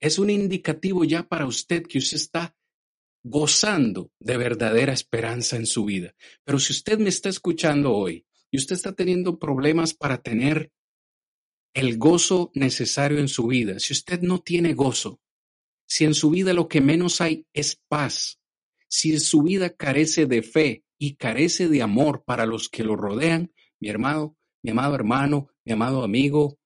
[0.00, 2.56] es un indicativo ya para usted que usted está
[3.22, 6.14] gozando de verdadera esperanza en su vida.
[6.44, 10.70] Pero si usted me está escuchando hoy y usted está teniendo problemas para tener
[11.74, 15.20] el gozo necesario en su vida, si usted no tiene gozo,
[15.86, 18.40] si en su vida lo que menos hay es paz,
[18.88, 22.96] si en su vida carece de fe y carece de amor para los que lo
[22.96, 26.58] rodean, mi hermano, mi amado hermano, mi amado amigo,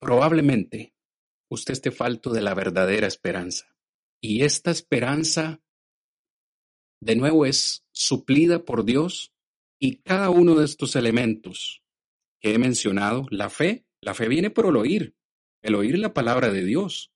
[0.00, 0.94] probablemente
[1.50, 3.76] usted esté falto de la verdadera esperanza.
[4.22, 5.60] Y esta esperanza,
[7.00, 9.34] de nuevo, es suplida por Dios
[9.78, 11.82] y cada uno de estos elementos
[12.40, 15.16] que he mencionado, la fe, la fe viene por el oír,
[15.62, 17.12] el oír la palabra de Dios.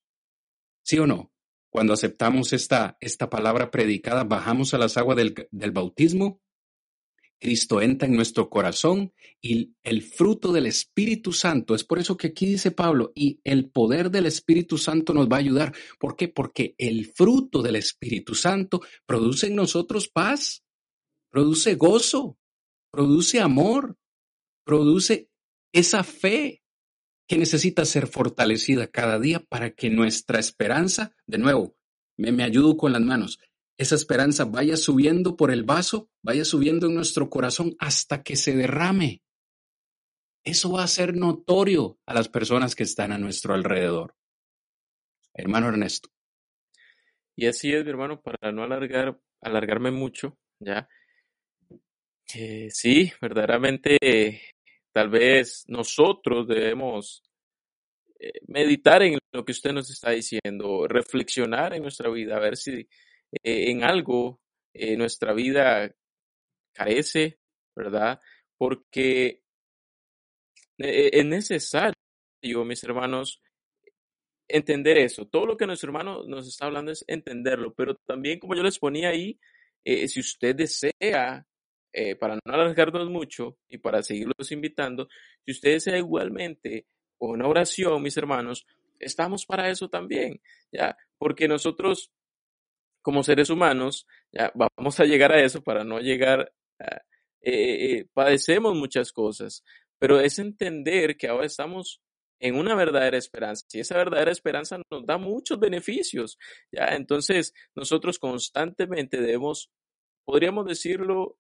[0.82, 1.32] ¿Sí o no?
[1.70, 6.42] Cuando aceptamos esta, esta palabra predicada, bajamos a las aguas del, del bautismo
[7.40, 12.28] Cristo entra en nuestro corazón y el fruto del Espíritu Santo, es por eso que
[12.28, 15.74] aquí dice Pablo, y el poder del Espíritu Santo nos va a ayudar.
[15.98, 16.28] ¿Por qué?
[16.28, 20.64] Porque el fruto del Espíritu Santo produce en nosotros paz,
[21.30, 22.38] produce gozo,
[22.90, 23.98] produce amor,
[24.64, 25.28] produce
[25.72, 26.62] esa fe
[27.26, 31.76] que necesita ser fortalecida cada día para que nuestra esperanza, de nuevo,
[32.16, 33.38] me, me ayudo con las manos,
[33.76, 38.54] esa esperanza vaya subiendo por el vaso, vaya subiendo en nuestro corazón hasta que se
[38.54, 39.22] derrame.
[40.44, 44.14] Eso va a ser notorio a las personas que están a nuestro alrededor.
[45.32, 46.10] Hermano Ernesto.
[47.34, 50.88] Y así es, mi hermano, para no alargar, alargarme mucho, ya.
[52.32, 53.98] Eh, sí, verdaderamente,
[54.92, 57.22] tal vez nosotros debemos
[58.20, 62.56] eh, meditar en lo que usted nos está diciendo, reflexionar en nuestra vida, a ver
[62.56, 62.88] si
[63.42, 64.40] eh, en algo
[64.72, 65.94] eh, nuestra vida
[66.72, 67.38] carece,
[67.74, 68.20] ¿verdad?
[68.56, 69.42] Porque
[70.78, 71.94] eh, es necesario,
[72.64, 73.40] mis hermanos,
[74.48, 75.26] entender eso.
[75.26, 78.78] Todo lo que nuestro hermano nos está hablando es entenderlo, pero también, como yo les
[78.78, 79.38] ponía ahí,
[79.84, 81.46] si usted desea,
[82.18, 85.08] para no alargarnos mucho y para seguirlos invitando,
[85.44, 86.86] si usted desea igualmente
[87.18, 88.66] una oración, mis hermanos,
[88.98, 90.40] estamos para eso también,
[90.72, 90.96] ¿ya?
[91.18, 92.12] Porque nosotros
[93.04, 96.50] como seres humanos, ya vamos a llegar a eso para no llegar
[96.80, 97.02] a,
[97.42, 99.62] eh, eh, padecemos muchas cosas,
[99.98, 102.00] pero es entender que ahora estamos
[102.40, 106.38] en una verdadera esperanza y esa verdadera esperanza nos da muchos beneficios,
[106.72, 109.70] ya entonces nosotros constantemente debemos,
[110.24, 111.36] podríamos decirlo,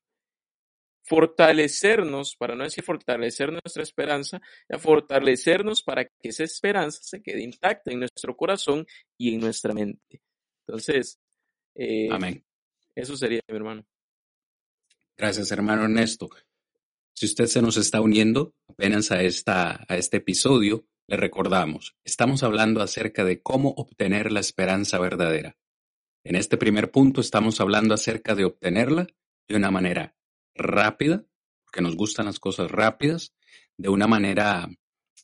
[1.04, 7.42] fortalecernos, para no decir fortalecer nuestra esperanza, a fortalecernos para que esa esperanza se quede
[7.42, 8.86] intacta en nuestro corazón
[9.18, 10.20] y en nuestra mente.
[10.66, 11.18] Entonces,
[11.74, 12.44] eh, Amén.
[12.94, 13.84] eso sería, mi hermano.
[15.16, 16.28] Gracias, hermano Ernesto.
[17.14, 22.42] Si usted se nos está uniendo apenas a, esta, a este episodio, le recordamos, estamos
[22.42, 25.56] hablando acerca de cómo obtener la esperanza verdadera.
[26.24, 29.06] En este primer punto estamos hablando acerca de obtenerla
[29.46, 30.16] de una manera
[30.54, 31.24] rápida,
[31.64, 33.34] porque nos gustan las cosas rápidas,
[33.76, 34.68] de una manera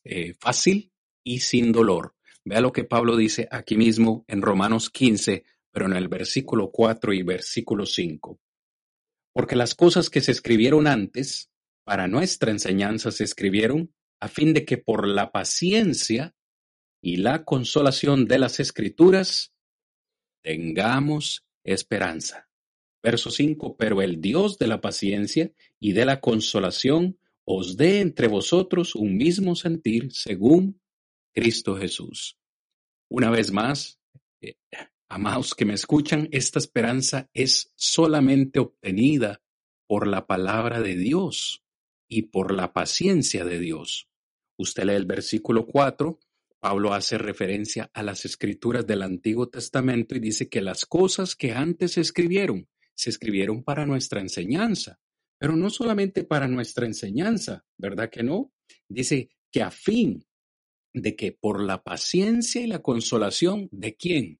[0.04, 0.92] eh, fácil
[1.24, 2.14] y sin dolor.
[2.44, 7.12] Vea lo que Pablo dice aquí mismo en Romanos 15, pero en el versículo 4
[7.12, 8.40] y versículo 5.
[9.32, 11.50] Porque las cosas que se escribieron antes,
[11.84, 16.34] para nuestra enseñanza se escribieron, a fin de que por la paciencia
[17.02, 19.52] y la consolación de las escrituras
[20.42, 22.48] tengamos esperanza.
[23.02, 28.28] Verso 5, pero el Dios de la paciencia y de la consolación os dé entre
[28.28, 30.80] vosotros un mismo sentir según
[31.32, 32.36] Cristo Jesús.
[33.08, 33.98] Una vez más,
[34.42, 34.56] eh,
[35.10, 39.42] amados que me escuchan, esta esperanza es solamente obtenida
[39.86, 41.62] por la palabra de Dios
[42.08, 44.08] y por la paciencia de Dios.
[44.56, 46.18] Usted lee el versículo 4
[46.60, 51.52] Pablo hace referencia a las escrituras del Antiguo Testamento y dice que las cosas que
[51.52, 55.00] antes se escribieron, se escribieron para nuestra enseñanza,
[55.38, 58.52] pero no solamente para nuestra enseñanza, ¿verdad que no?
[58.88, 60.26] Dice que a fin
[60.92, 64.39] de que por la paciencia y la consolación de quién?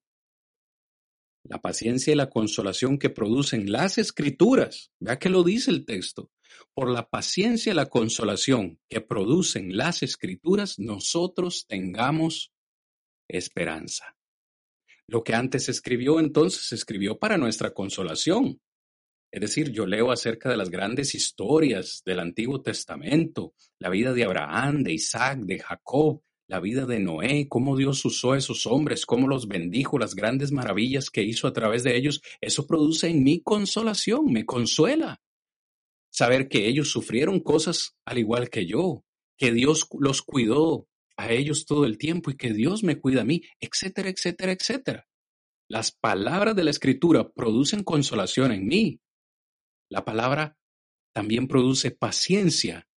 [1.43, 6.31] La paciencia y la consolación que producen las escrituras, vea que lo dice el texto,
[6.73, 12.51] por la paciencia y la consolación que producen las escrituras, nosotros tengamos
[13.27, 14.15] esperanza.
[15.07, 18.61] Lo que antes escribió entonces escribió para nuestra consolación.
[19.31, 24.25] Es decir, yo leo acerca de las grandes historias del Antiguo Testamento, la vida de
[24.25, 29.05] Abraham, de Isaac, de Jacob, la vida de Noé, cómo Dios usó a esos hombres,
[29.05, 32.21] cómo los bendijo, las grandes maravillas que hizo a través de ellos.
[32.41, 35.21] Eso produce en mí consolación, me consuela
[36.11, 39.05] saber que ellos sufrieron cosas al igual que yo,
[39.37, 40.87] que Dios los cuidó
[41.17, 45.07] a ellos todo el tiempo y que Dios me cuida a mí, etcétera, etcétera, etcétera.
[45.69, 48.99] Las palabras de la escritura producen consolación en mí.
[49.89, 50.57] La palabra
[51.13, 52.89] también produce paciencia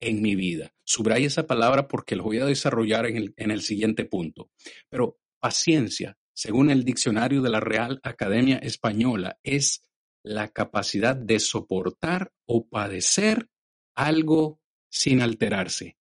[0.00, 0.72] en mi vida.
[0.84, 4.50] Subraya esa palabra porque lo voy a desarrollar en el, en el siguiente punto.
[4.88, 9.86] Pero paciencia, según el diccionario de la Real Academia Española, es
[10.22, 13.48] la capacidad de soportar o padecer
[13.94, 15.96] algo sin alterarse.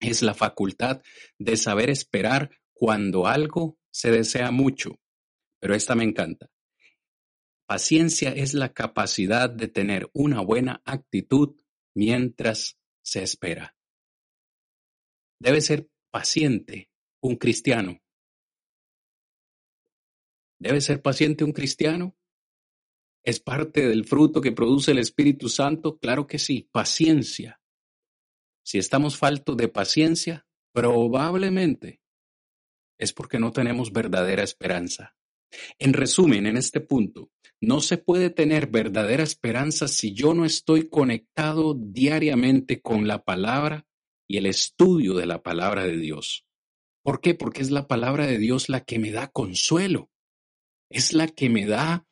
[0.00, 1.02] Es la facultad
[1.38, 4.98] de saber esperar cuando algo se desea mucho.
[5.60, 6.50] Pero esta me encanta.
[7.66, 11.56] Paciencia es la capacidad de tener una buena actitud
[11.94, 13.76] mientras se espera.
[15.40, 16.90] Debe ser paciente
[17.20, 18.00] un cristiano.
[20.58, 22.16] Debe ser paciente un cristiano
[23.24, 25.98] ¿Es parte del fruto que produce el Espíritu Santo?
[25.98, 27.60] Claro que sí, paciencia.
[28.64, 32.00] Si estamos faltos de paciencia, probablemente
[32.98, 35.16] es porque no tenemos verdadera esperanza.
[35.78, 37.30] En resumen, en este punto,
[37.62, 43.86] no se puede tener verdadera esperanza si yo no estoy conectado diariamente con la palabra
[44.28, 46.44] y el estudio de la palabra de Dios.
[47.04, 47.34] ¿Por qué?
[47.34, 50.10] Porque es la palabra de Dios la que me da consuelo,
[50.90, 52.04] es la que me da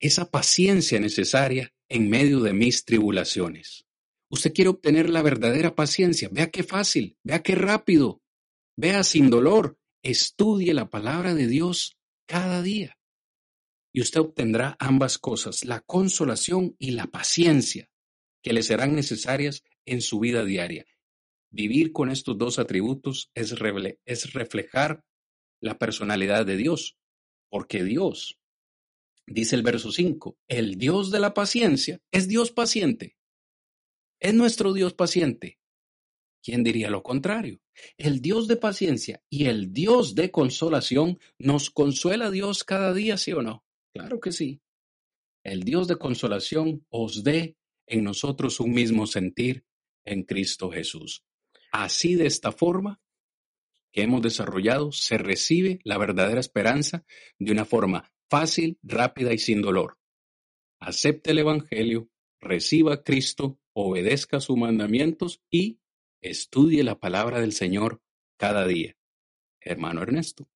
[0.00, 3.86] esa paciencia necesaria en medio de mis tribulaciones.
[4.28, 6.28] Usted quiere obtener la verdadera paciencia.
[6.32, 8.20] Vea qué fácil, vea qué rápido,
[8.76, 9.78] vea sin dolor.
[10.02, 12.95] Estudie la palabra de Dios cada día.
[13.96, 17.88] Y usted obtendrá ambas cosas, la consolación y la paciencia,
[18.42, 20.84] que le serán necesarias en su vida diaria.
[21.50, 23.54] Vivir con estos dos atributos es,
[24.04, 25.02] es reflejar
[25.62, 26.98] la personalidad de Dios,
[27.48, 28.38] porque Dios
[29.26, 33.16] Dice el verso 5, el Dios de la paciencia es Dios paciente.
[34.20, 35.58] Es nuestro Dios paciente.
[36.44, 37.60] ¿Quién diría lo contrario?
[37.96, 43.32] El Dios de paciencia y el Dios de consolación nos consuela Dios cada día, ¿sí
[43.32, 43.65] o no?
[43.98, 44.60] Claro que sí.
[45.42, 49.64] El Dios de consolación os dé en nosotros un mismo sentir
[50.04, 51.24] en Cristo Jesús.
[51.70, 53.00] Así de esta forma
[53.92, 57.04] que hemos desarrollado se recibe la verdadera esperanza
[57.38, 59.98] de una forma fácil, rápida y sin dolor.
[60.80, 62.08] Acepte el Evangelio,
[62.40, 65.80] reciba a Cristo, obedezca sus mandamientos y
[66.20, 68.02] estudie la palabra del Señor
[68.36, 68.96] cada día.
[69.60, 70.48] Hermano Ernesto.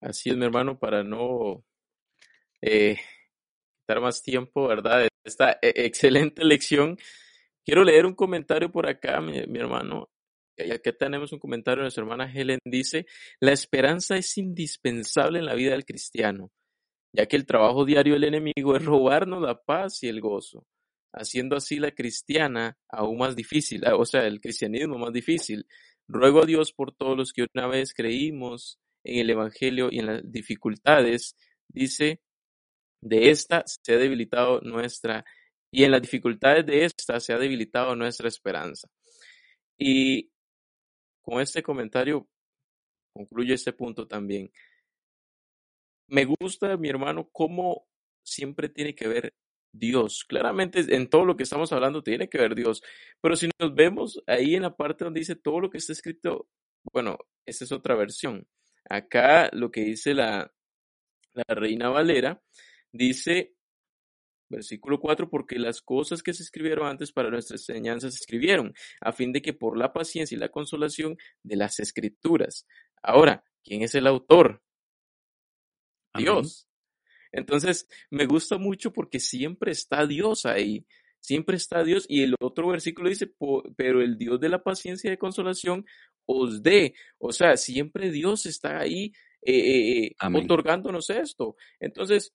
[0.00, 1.64] Así es, mi hermano, para no
[2.62, 2.98] eh,
[3.80, 5.08] quitar más tiempo, ¿verdad?
[5.28, 6.98] esta e, excelente lección.
[7.64, 10.10] Quiero leer un comentario por acá, mi, hermano.
[10.56, 12.58] Y aquí tenemos un comentario de nuestra hermana Helen.
[12.64, 13.06] Dice,
[13.40, 16.50] la esperanza es indispensable en la vida del cristiano,
[17.12, 20.66] ya que el trabajo diario del enemigo es robarnos la paz y el gozo,
[21.12, 25.66] haciendo así la cristiana aún más difícil, o sea, el cristianismo más difícil.
[26.08, 30.06] Ruego a Dios por todos los que una vez creímos en el Evangelio y en
[30.06, 31.36] las dificultades,
[31.68, 32.22] dice,
[33.00, 35.24] de esta se ha debilitado nuestra,
[35.70, 38.88] y en las dificultades de esta se ha debilitado nuestra esperanza.
[39.76, 40.30] Y
[41.22, 42.28] con este comentario
[43.12, 44.50] concluye este punto también.
[46.08, 47.86] Me gusta, mi hermano, cómo
[48.22, 49.34] siempre tiene que ver
[49.72, 50.24] Dios.
[50.24, 52.82] Claramente en todo lo que estamos hablando tiene que ver Dios.
[53.20, 56.48] Pero si nos vemos ahí en la parte donde dice todo lo que está escrito,
[56.92, 58.46] bueno, esa es otra versión.
[58.88, 60.50] Acá lo que dice la,
[61.34, 62.42] la Reina Valera
[62.98, 63.54] dice,
[64.48, 69.12] versículo 4, porque las cosas que se escribieron antes para nuestra enseñanza se escribieron, a
[69.12, 72.66] fin de que por la paciencia y la consolación de las escrituras.
[73.02, 74.62] Ahora, ¿quién es el autor?
[76.14, 76.68] Dios.
[77.30, 80.86] Entonces, me gusta mucho porque siempre está Dios ahí.
[81.20, 82.06] Siempre está Dios.
[82.08, 83.30] Y el otro versículo dice,
[83.76, 85.84] pero el Dios de la paciencia y de consolación
[86.26, 86.94] os dé.
[87.18, 91.56] O sea, siempre Dios está ahí eh, eh, eh, otorgándonos esto.
[91.78, 92.34] Entonces,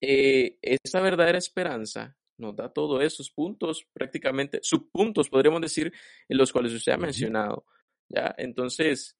[0.00, 5.92] esa verdadera esperanza nos da todos esos puntos, prácticamente subpuntos, podríamos decir,
[6.28, 7.66] en los cuales usted ha mencionado.
[8.08, 8.34] ¿ya?
[8.38, 9.16] Entonces,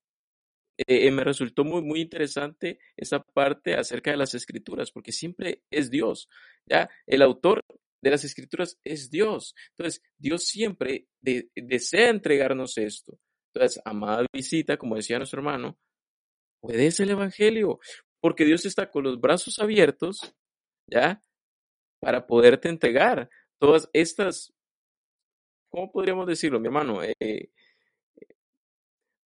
[0.88, 6.28] me resultó muy, muy interesante esa parte acerca de las escrituras, porque siempre es Dios.
[6.66, 6.88] ¿ya?
[7.06, 7.62] El autor
[8.02, 9.54] de las escrituras es Dios.
[9.76, 13.18] Entonces, Dios siempre desea entregarnos esto.
[13.52, 15.78] Entonces, amada visita, como decía nuestro hermano,
[16.60, 17.80] puede ser el Evangelio,
[18.20, 20.34] porque Dios está con los brazos abiertos,
[20.90, 21.22] ¿ya?
[22.00, 23.28] Para poderte entregar
[23.58, 24.52] todas estas,
[25.68, 27.02] ¿cómo podríamos decirlo, mi hermano?
[27.02, 27.50] Eh,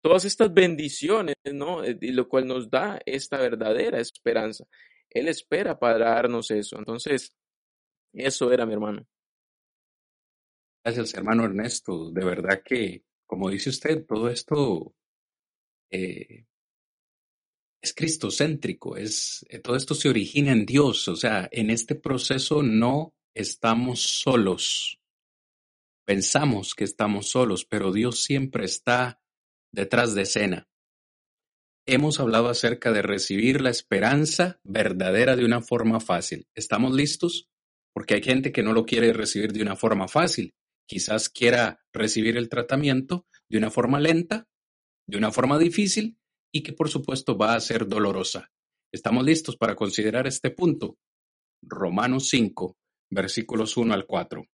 [0.03, 1.85] todas estas bendiciones, ¿no?
[1.85, 4.65] Eh, y lo cual nos da esta verdadera esperanza.
[5.11, 6.79] Él espera para darnos eso.
[6.79, 7.37] Entonces,
[8.13, 9.07] eso era mi hermano.
[10.85, 12.11] Gracias, hermano Ernesto.
[12.11, 14.95] De verdad que como dice usted, todo esto
[15.91, 16.45] eh,
[17.83, 22.63] es cristocéntrico, es, eh, todo esto se origina en Dios, o sea, en este proceso
[22.63, 25.01] no estamos solos.
[26.07, 29.21] Pensamos que estamos solos, pero Dios siempre está
[29.73, 30.69] detrás de escena.
[31.87, 36.47] Hemos hablado acerca de recibir la esperanza verdadera de una forma fácil.
[36.55, 37.49] ¿Estamos listos?
[37.93, 40.55] Porque hay gente que no lo quiere recibir de una forma fácil
[40.87, 44.47] quizás quiera recibir el tratamiento de una forma lenta,
[45.09, 46.19] de una forma difícil
[46.53, 48.51] y que por supuesto va a ser dolorosa.
[48.93, 50.99] ¿Estamos listos para considerar este punto?
[51.63, 52.77] Romanos 5,
[53.11, 54.47] versículos 1 al 4.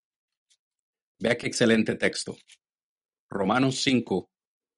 [1.18, 2.36] Vea qué excelente texto.
[3.28, 4.30] Romanos 5,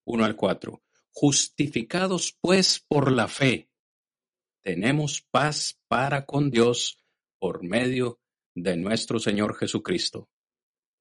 [0.07, 0.83] 1 al 4.
[1.13, 3.69] Justificados pues por la fe,
[4.63, 6.99] tenemos paz para con Dios
[7.39, 8.21] por medio
[8.55, 10.31] de nuestro Señor Jesucristo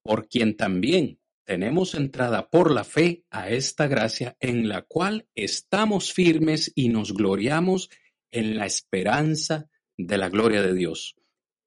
[0.04, 1.19] por quien también
[1.50, 7.12] tenemos entrada por la fe a esta gracia en la cual estamos firmes y nos
[7.12, 7.90] gloriamos
[8.30, 11.16] en la esperanza de la gloria de Dios.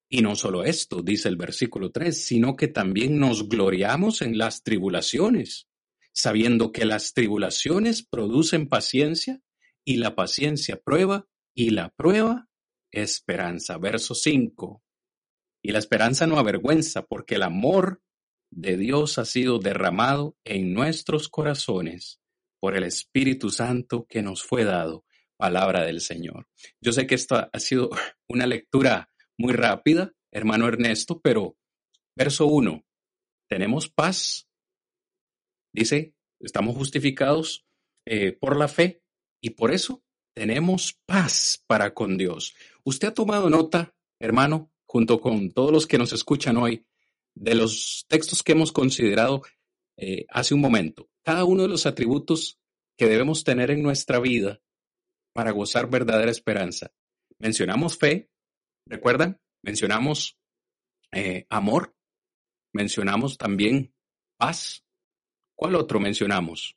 [0.09, 4.62] Y no solo esto, dice el versículo 3, sino que también nos gloriamos en las
[4.62, 5.66] tribulaciones,
[6.12, 9.41] sabiendo que las tribulaciones producen paciencia
[9.85, 11.26] y la paciencia prueba
[11.57, 12.49] y la prueba
[12.93, 13.78] esperanza.
[13.78, 14.80] Verso 5.
[15.61, 18.01] Y la esperanza no avergüenza, porque el amor
[18.53, 22.21] de Dios ha sido derramado en nuestros corazones
[22.61, 25.05] por el Espíritu Santo que nos fue dado,
[25.37, 26.47] palabra del Señor.
[26.81, 27.91] Yo sé que esta ha sido
[28.29, 31.57] una lectura muy rápida, hermano Ernesto, pero
[32.15, 32.85] verso 1,
[33.49, 34.49] tenemos paz,
[35.75, 37.67] dice, estamos justificados
[38.07, 39.03] eh, por la fe
[39.41, 42.55] y por eso tenemos paz para con Dios.
[42.85, 46.87] Usted ha tomado nota, hermano, junto con todos los que nos escuchan hoy,
[47.35, 49.43] de los textos que hemos considerado
[49.97, 52.59] eh, hace un momento, cada uno de los atributos
[52.97, 54.61] que debemos tener en nuestra vida
[55.33, 56.93] para gozar verdadera esperanza.
[57.39, 58.30] Mencionamos fe,
[58.87, 59.41] ¿recuerdan?
[59.62, 60.39] Mencionamos
[61.12, 61.95] eh, amor,
[62.72, 63.95] mencionamos también
[64.37, 64.85] paz.
[65.55, 66.76] ¿Cuál otro mencionamos?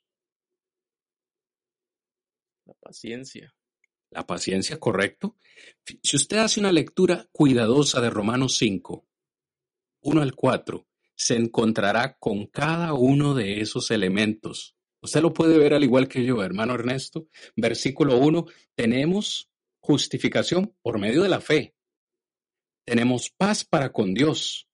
[2.64, 3.54] La paciencia.
[4.10, 5.36] La paciencia, correcto.
[6.02, 9.06] Si usted hace una lectura cuidadosa de Romanos 5,
[10.06, 10.86] 1 al 4,
[11.16, 14.76] se encontrará con cada uno de esos elementos.
[15.02, 17.28] Usted lo puede ver al igual que yo, hermano Ernesto.
[17.56, 19.50] Versículo 1, tenemos
[19.80, 21.74] justificación por medio de la fe.
[22.84, 24.68] tenemos paz para con Dios.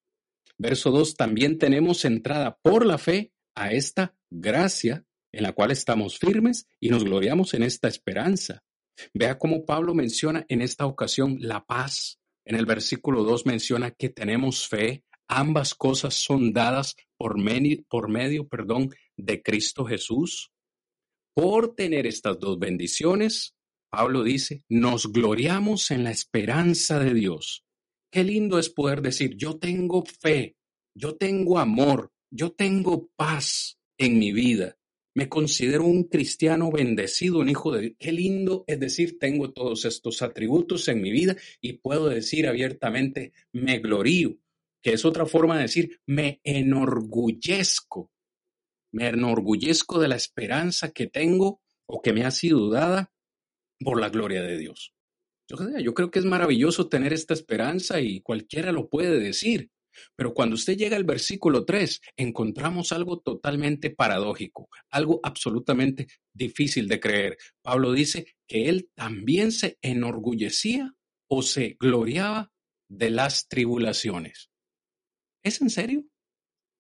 [0.59, 6.19] Verso 2, también tenemos entrada por la fe a esta gracia en la cual estamos
[6.19, 8.63] firmes y nos gloriamos en esta esperanza.
[9.15, 12.19] Vea cómo Pablo menciona en esta ocasión la paz.
[12.45, 15.05] En el versículo 2 menciona que tenemos fe.
[15.35, 20.53] Ambas cosas son dadas por, medio, perdón, de Cristo Jesús.
[21.35, 23.55] Por tener estas dos bendiciones,
[23.91, 27.65] Pablo dice, nos gloriamos en la esperanza de Dios.
[28.13, 30.55] Qué lindo es poder decir, yo tengo fe,
[30.95, 34.77] yo tengo amor, yo tengo paz en mi vida.
[35.15, 37.93] Me considero un cristiano bendecido, un hijo de Dios.
[37.99, 43.33] Qué lindo es decir, tengo todos estos atributos en mi vida y puedo decir abiertamente,
[43.51, 44.37] me glorío,
[44.83, 48.11] que es otra forma de decir, me enorgullezco.
[48.93, 53.13] Me enorgullezco de la esperanza que tengo o que me ha sido dada
[53.79, 54.93] por la gloria de Dios.
[55.49, 59.71] Yo, creo que es maravilloso tener esta esperanza y cualquiera lo puede decir.
[60.17, 66.99] Pero cuando usted llega al versículo 3, encontramos algo totalmente paradójico, algo absolutamente difícil de
[66.99, 67.37] creer.
[67.61, 70.95] Pablo dice que él también se enorgullecía
[71.29, 72.51] o se gloriaba
[72.89, 74.52] de las tribulaciones.
[75.43, 76.05] ¿Es en serio?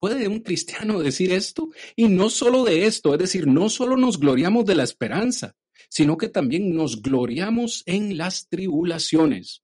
[0.01, 1.71] ¿Puede un cristiano decir esto?
[1.95, 5.55] Y no solo de esto, es decir, no solo nos gloriamos de la esperanza,
[5.89, 9.63] sino que también nos gloriamos en las tribulaciones.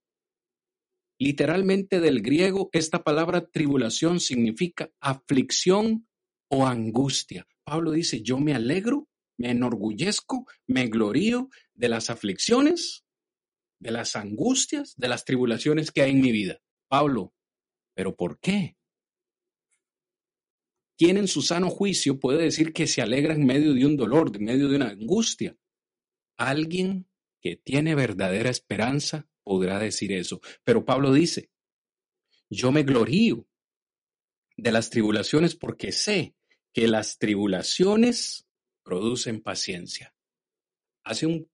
[1.19, 6.07] Literalmente del griego, esta palabra tribulación significa aflicción
[6.49, 7.45] o angustia.
[7.65, 13.03] Pablo dice, yo me alegro, me enorgullezco, me glorío de las aflicciones,
[13.81, 16.61] de las angustias, de las tribulaciones que hay en mi vida.
[16.87, 17.33] Pablo,
[17.93, 18.77] ¿pero por qué?
[20.99, 24.35] ¿Quién en su sano juicio puede decir que se alegra en medio de un dolor,
[24.35, 25.57] en medio de una angustia?
[26.35, 27.07] Alguien
[27.39, 30.41] que tiene verdadera esperanza podrá decir eso.
[30.65, 31.51] Pero Pablo dice,
[32.49, 33.47] yo me glorío
[34.57, 36.35] de las tribulaciones porque sé
[36.73, 38.45] que las tribulaciones
[38.83, 40.13] producen paciencia.
[41.05, 41.49] Hace un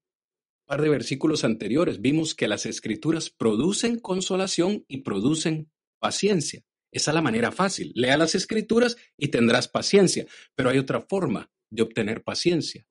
[0.65, 6.65] par de versículos anteriores vimos que las escrituras producen consolación y producen paciencia.
[6.95, 7.91] Esa es la manera fácil.
[7.93, 10.25] Lea las escrituras y tendrás paciencia,
[10.55, 12.87] pero hay otra forma de obtener paciencia.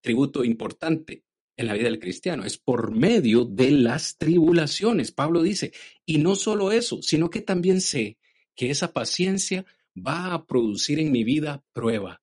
[0.00, 1.22] Tributo importante,
[1.54, 5.12] en la vida del cristiano, es por medio de las tribulaciones.
[5.12, 5.74] Pablo dice,
[6.06, 8.16] y no solo eso, sino que también sé
[8.54, 12.22] que esa paciencia va a producir en mi vida prueba.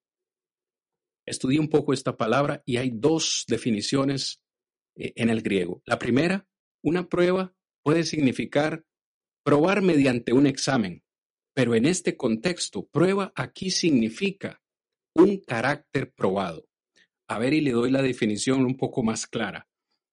[1.27, 4.41] Estudié un poco esta palabra y hay dos definiciones
[4.95, 5.83] eh, en el griego.
[5.85, 6.47] La primera,
[6.81, 7.53] una prueba
[7.83, 8.83] puede significar
[9.43, 11.02] probar mediante un examen,
[11.53, 14.61] pero en este contexto, prueba aquí significa
[15.15, 16.67] un carácter probado.
[17.27, 19.67] A ver, y le doy la definición un poco más clara.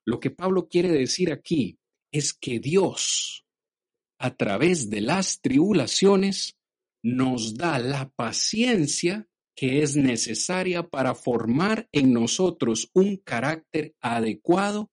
[0.06, 1.78] Lo que Pablo quiere decir aquí
[2.12, 3.44] es que Dios,
[4.18, 6.56] a través de las tribulaciones,
[7.02, 14.90] nos da la paciencia que es necesaria para formar en nosotros un carácter adecuado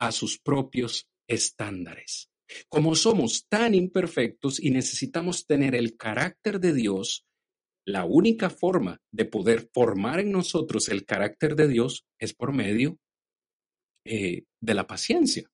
[0.00, 2.30] a sus propios estándares.
[2.68, 7.26] Como somos tan imperfectos y necesitamos tener el carácter de Dios,
[7.84, 12.98] la única forma de poder formar en nosotros el carácter de Dios es por medio
[14.04, 15.50] eh, de la paciencia.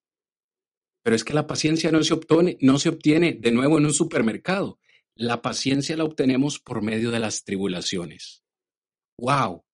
[1.05, 3.95] Pero es que la paciencia no se, obtiene, no se obtiene de nuevo en un
[3.95, 4.78] supermercado.
[5.14, 8.42] La paciencia la obtenemos por medio de las tribulaciones.
[9.20, 9.64] ¡Wow!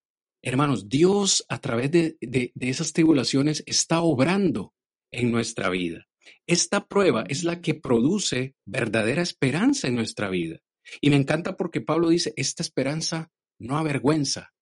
[0.43, 4.75] Hermanos, Dios a través de, de esas tribulaciones está obrando
[5.11, 6.10] en nuestra vida.
[6.47, 10.61] Esta prueba es la que produce verdadera esperanza en nuestra vida.
[11.01, 14.53] Y me encanta porque Pablo dice, esta esperanza no avergüenza.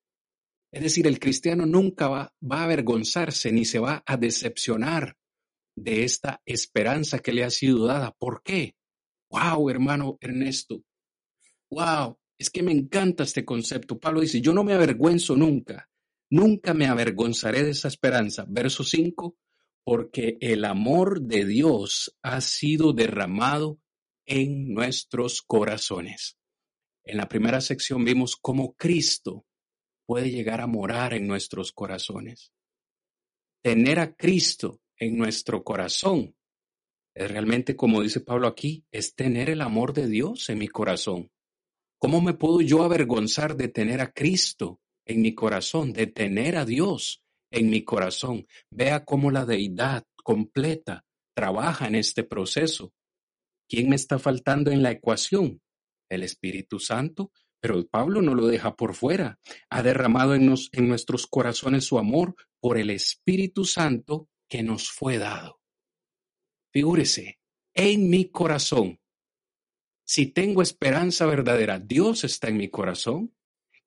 [0.70, 5.16] Es decir, el cristiano nunca va, va a avergonzarse ni se va a decepcionar
[5.76, 8.12] de esta esperanza que le ha sido dada.
[8.18, 8.74] ¿Por qué?
[9.30, 10.82] Wow, hermano Ernesto.
[11.70, 13.98] Wow, es que me encanta este concepto.
[13.98, 15.88] Pablo dice, yo no me avergüenzo nunca.
[16.30, 18.44] Nunca me avergonzaré de esa esperanza.
[18.48, 19.36] Verso 5,
[19.88, 23.80] porque el amor de Dios ha sido derramado
[24.26, 26.36] en nuestros corazones.
[27.04, 29.46] En la primera sección vimos cómo Cristo
[30.04, 32.52] puede llegar a morar en nuestros corazones.
[33.62, 36.36] Tener a Cristo en nuestro corazón
[37.14, 41.30] es realmente, como dice Pablo aquí, es tener el amor de Dios en mi corazón.
[41.98, 46.66] ¿Cómo me puedo yo avergonzar de tener a Cristo en mi corazón, de tener a
[46.66, 48.46] Dios en mi corazón?
[48.70, 52.92] Vea cómo la deidad completa trabaja en este proceso.
[53.68, 55.60] ¿Quién me está faltando en la ecuación?
[56.08, 59.38] El Espíritu Santo, pero Pablo no lo deja por fuera.
[59.70, 65.18] Ha derramado en, en nuestros corazones su amor por el Espíritu Santo que nos fue
[65.18, 65.60] dado.
[66.72, 67.38] Figúrese,
[67.74, 68.98] en mi corazón.
[70.06, 73.34] Si tengo esperanza verdadera, Dios está en mi corazón,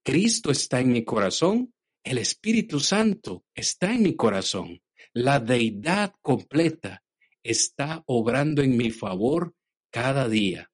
[0.03, 1.74] Cristo está en mi corazón,
[2.04, 4.82] el Espíritu Santo está en mi corazón,
[5.14, 7.04] la deidad completa
[7.43, 9.56] está obrando en mi favor
[9.91, 10.72] cada día.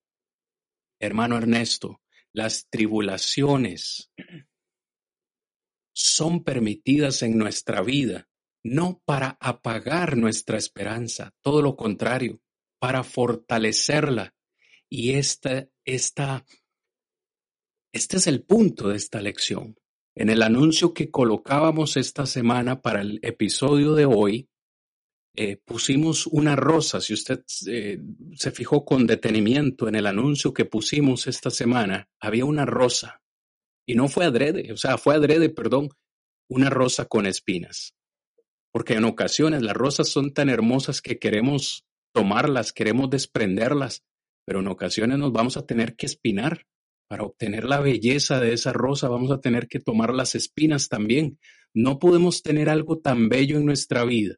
[0.99, 2.01] Hermano Ernesto,
[2.34, 4.11] las tribulaciones
[5.93, 8.30] son permitidas en nuestra vida,
[8.63, 12.41] no para apagar nuestra esperanza, todo lo contrario,
[12.80, 14.36] para fortalecerla.
[14.89, 16.13] Y este es
[18.28, 19.75] el punto de esta lección.
[20.20, 24.49] En el anuncio que colocábamos esta semana para el episodio de hoy,
[25.36, 26.99] eh, pusimos una rosa.
[27.01, 27.99] Si usted eh,
[28.34, 33.22] se fijó con detenimiento en el anuncio que pusimos esta semana, había una rosa.
[33.86, 35.89] Y no fue adrede, o sea, fue adrede, perdón,
[36.49, 37.93] una rosa con espinas.
[38.72, 44.03] Porque en ocasiones las rosas son tan hermosas que queremos tomarlas, queremos desprenderlas,
[44.45, 46.65] pero en ocasiones nos vamos a tener que espinar.
[47.07, 51.39] Para obtener la belleza de esa rosa vamos a tener que tomar las espinas también.
[51.73, 54.35] No podemos tener algo tan bello en nuestra vida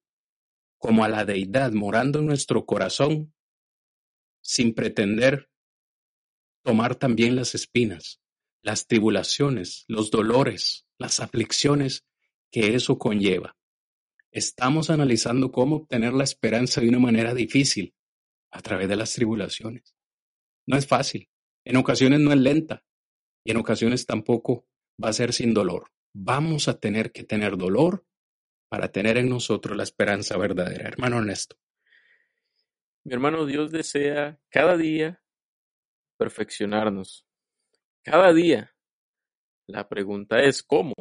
[0.77, 3.33] como a la deidad morando en nuestro corazón
[4.41, 5.49] sin pretender
[6.63, 8.21] tomar también las espinas,
[8.61, 12.05] las tribulaciones, los dolores, las aflicciones
[12.51, 13.57] que eso conlleva.
[14.31, 17.93] Estamos analizando cómo obtener la esperanza de una manera difícil
[18.51, 19.95] a través de las tribulaciones.
[20.65, 21.29] No es fácil,
[21.65, 22.83] en ocasiones no es lenta
[23.43, 24.67] y en ocasiones tampoco
[25.03, 25.91] va a ser sin dolor.
[26.13, 28.05] Vamos a tener que tener dolor
[28.69, 30.87] para tener en nosotros la esperanza verdadera.
[30.87, 31.57] Hermano Ernesto.
[33.03, 35.21] Mi hermano, Dios desea cada día
[36.17, 37.25] perfeccionarnos.
[38.03, 38.75] Cada día.
[39.67, 40.93] La pregunta es ¿cómo?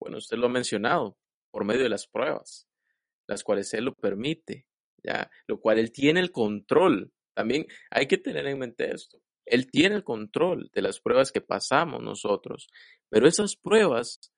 [0.00, 1.16] Bueno, usted lo ha mencionado,
[1.50, 2.66] por medio de las pruebas,
[3.28, 4.66] las cuales Él lo permite,
[5.02, 7.12] ya, lo cual Él tiene el control.
[7.34, 9.22] También hay que tener en mente esto.
[9.44, 12.68] Él tiene el control de las pruebas que pasamos nosotros,
[13.08, 14.32] pero esas pruebas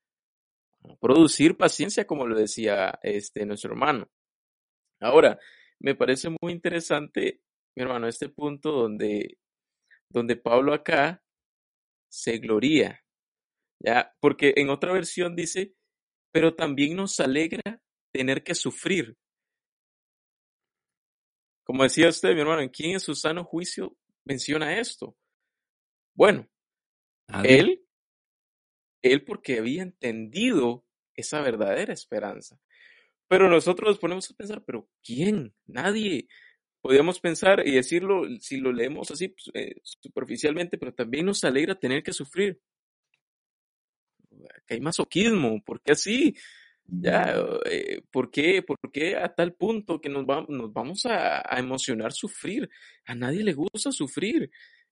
[1.01, 4.11] producir paciencia, como lo decía este nuestro hermano.
[5.01, 5.39] Ahora,
[5.81, 7.41] me parece muy interesante,
[7.77, 9.39] mi hermano, este punto donde,
[10.09, 11.23] donde Pablo acá
[12.09, 13.03] se gloría,
[13.81, 15.75] ya, porque en otra versión dice
[16.35, 17.81] pero también nos alegra
[18.13, 19.17] tener que sufrir.
[21.63, 25.17] Como decía usted, mi hermano, ¿en quién en su sano juicio menciona esto?
[26.15, 26.49] Bueno,
[27.43, 27.85] él,
[29.03, 32.59] él porque había entendido esa verdadera esperanza.
[33.29, 35.55] Pero nosotros nos ponemos a pensar, ¿pero quién?
[35.67, 36.29] Nadie.
[36.81, 41.75] Podríamos pensar y decirlo, si lo leemos así pues, eh, superficialmente, pero también nos alegra
[41.79, 42.61] tener que sufrir
[44.67, 46.37] que hay masoquismo, ¿por qué así?
[46.87, 52.13] Ya, eh, ¿por, qué, ¿Por qué a tal punto que nos, nos vamos a, emocionar
[52.13, 52.69] sufrir?
[53.07, 54.51] A nadie le gusta sufrir,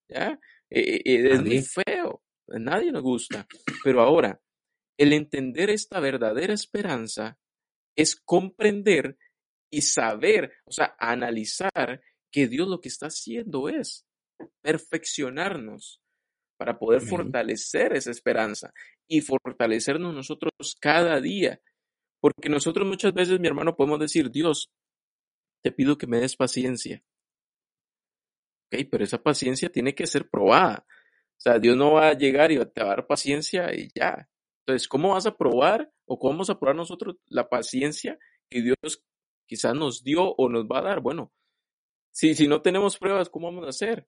[0.09, 0.39] ¿ya?
[0.71, 3.47] Eh, eh, es muy feo, a nadie nos gusta.
[3.85, 4.41] Pero ahora,
[4.97, 7.39] el entender esta verdadera esperanza
[7.95, 9.19] es comprender
[9.71, 14.07] y saber, o sea, analizar que Dios lo que está haciendo es
[14.63, 16.01] perfeccionarnos
[16.57, 18.73] para poder fortalecer esa esperanza
[19.09, 21.61] y fortalecernos nosotros cada día.
[22.23, 24.71] Porque nosotros muchas veces, mi hermano, podemos decir, Dios,
[25.61, 27.03] te pido que me des paciencia.
[28.67, 30.87] Ok, pero esa paciencia tiene que ser probada.
[30.87, 34.29] O sea, Dios no va a llegar y te va a dar paciencia y ya.
[34.61, 38.17] Entonces, ¿cómo vas a probar o cómo vamos a probar nosotros la paciencia
[38.49, 39.05] que Dios
[39.49, 41.01] quizás nos dio o nos va a dar?
[41.01, 41.33] Bueno,
[42.13, 44.07] si, si no tenemos pruebas, ¿cómo vamos a hacer?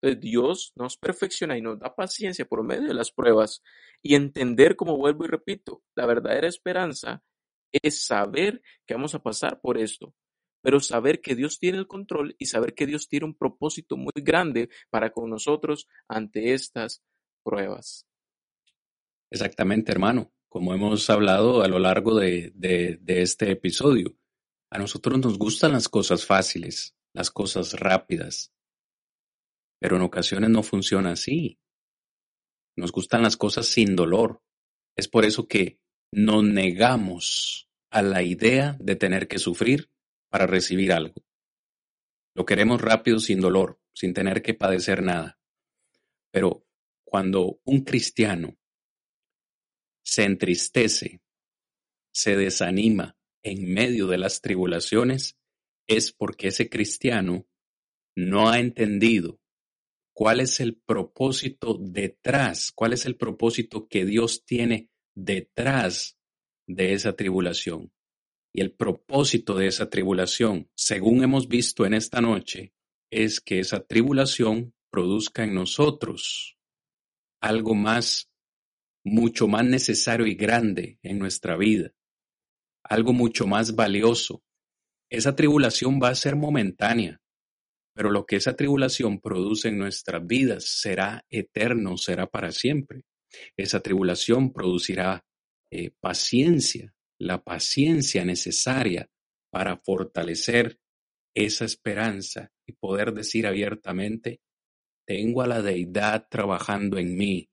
[0.00, 3.62] Dios nos perfecciona y nos da paciencia por medio de las pruebas
[4.00, 7.22] y entender, como vuelvo y repito, la verdadera esperanza
[7.72, 10.14] es saber que vamos a pasar por esto,
[10.62, 14.12] pero saber que Dios tiene el control y saber que Dios tiene un propósito muy
[14.16, 17.02] grande para con nosotros ante estas
[17.42, 18.06] pruebas.
[19.30, 22.52] Exactamente, hermano, como hemos hablado a lo largo de,
[23.06, 24.14] este episodio,
[24.70, 28.52] a nosotros nos gustan las cosas fáciles, las cosas rápidas,
[29.80, 31.58] pero en ocasiones no funciona así.
[32.76, 34.42] Nos gustan las cosas sin dolor.
[34.94, 35.80] Es por eso que
[36.12, 39.90] nos negamos a la idea de tener que sufrir
[40.28, 41.14] para recibir algo.
[42.34, 45.38] Lo queremos rápido sin dolor, sin tener que padecer nada.
[46.30, 46.66] Pero
[47.04, 48.56] cuando un cristiano
[50.02, 51.22] se entristece,
[52.12, 55.38] se desanima en medio de las tribulaciones,
[55.86, 57.46] es porque ese cristiano
[58.14, 59.40] no ha entendido
[60.14, 66.18] cuál es el propósito detrás, cuál es el propósito que Dios tiene detrás
[66.66, 67.92] de esa tribulación.
[68.54, 72.72] Y el propósito de esa tribulación, según hemos visto en esta noche,
[73.10, 76.58] es que esa tribulación produzca en nosotros
[77.40, 78.30] algo más,
[79.04, 81.92] mucho más necesario y grande en nuestra vida,
[82.84, 84.42] algo mucho más valioso.
[85.10, 87.20] Esa tribulación va a ser momentánea,
[87.94, 93.04] pero lo que esa tribulación produce en nuestras vidas será eterno, será para siempre.
[93.56, 95.24] Esa tribulación producirá
[95.70, 99.08] eh, paciencia, la paciencia necesaria
[99.50, 100.78] para fortalecer
[101.34, 104.40] esa esperanza y poder decir abiertamente,
[105.06, 107.50] tengo a la deidad trabajando en mí,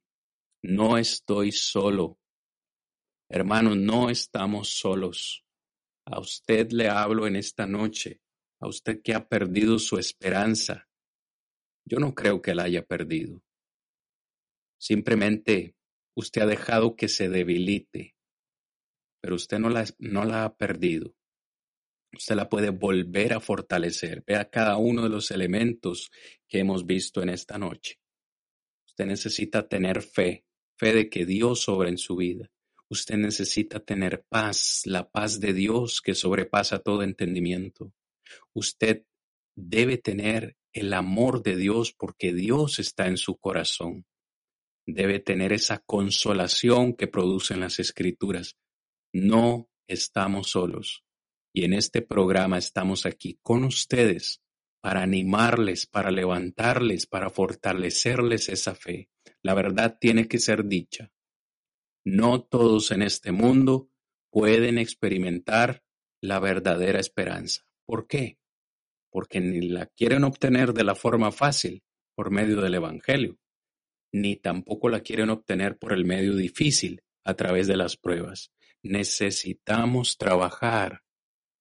[0.62, 2.20] no estoy solo.
[3.30, 5.46] Hermanos, no estamos solos.
[6.06, 8.22] A usted le hablo en esta noche,
[8.60, 10.88] a usted que ha perdido su esperanza.
[11.86, 13.42] Yo no creo que la haya perdido.
[14.80, 15.76] Simplemente
[16.16, 18.16] usted ha dejado que se debilite,
[19.22, 21.14] pero usted no la, no la ha perdido.
[22.14, 24.24] Usted la puede volver a fortalecer.
[24.26, 26.10] Vea cada uno de los elementos
[26.48, 28.00] que hemos visto en esta noche.
[28.88, 30.46] Usted necesita tener fe,
[30.78, 32.50] fe de que Dios sobra en su vida.
[32.90, 37.94] Usted necesita tener paz, la paz de Dios que sobrepasa todo entendimiento.
[38.54, 39.04] Usted
[39.56, 44.06] debe tener el amor de Dios porque Dios está en su corazón.
[44.94, 48.58] Debe tener esa consolación que producen las escrituras.
[49.14, 51.04] No estamos solos.
[51.54, 54.42] Y en este programa estamos aquí con ustedes
[54.82, 59.10] para animarles, para levantarles, para fortalecerles esa fe.
[59.44, 61.12] La verdad tiene que ser dicha.
[62.04, 63.92] No todos en este mundo
[64.32, 65.84] pueden experimentar
[66.22, 67.64] la verdadera esperanza.
[67.86, 68.40] ¿Por qué?
[69.12, 71.84] Porque ni la quieren obtener de la forma fácil,
[72.16, 73.38] por medio del Evangelio,
[74.12, 78.52] ni tampoco la quieren obtener por el medio difícil, a través de las pruebas.
[78.82, 81.04] Necesitamos trabajar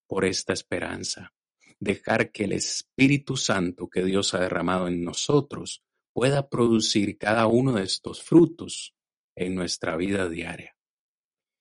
[0.06, 1.34] por esta esperanza,
[1.78, 5.82] dejar que el Espíritu Santo que Dios ha derramado en nosotros
[6.12, 8.94] pueda producir cada uno de estos frutos
[9.36, 10.74] en nuestra vida diaria.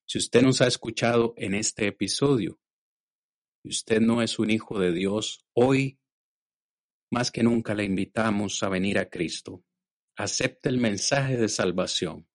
[0.05, 2.59] Si usted nos ha escuchado en este episodio
[3.63, 5.99] y usted no es un hijo de Dios, hoy
[7.11, 9.63] más que nunca le invitamos a venir a Cristo.
[10.17, 12.27] Acepte el mensaje de salvación.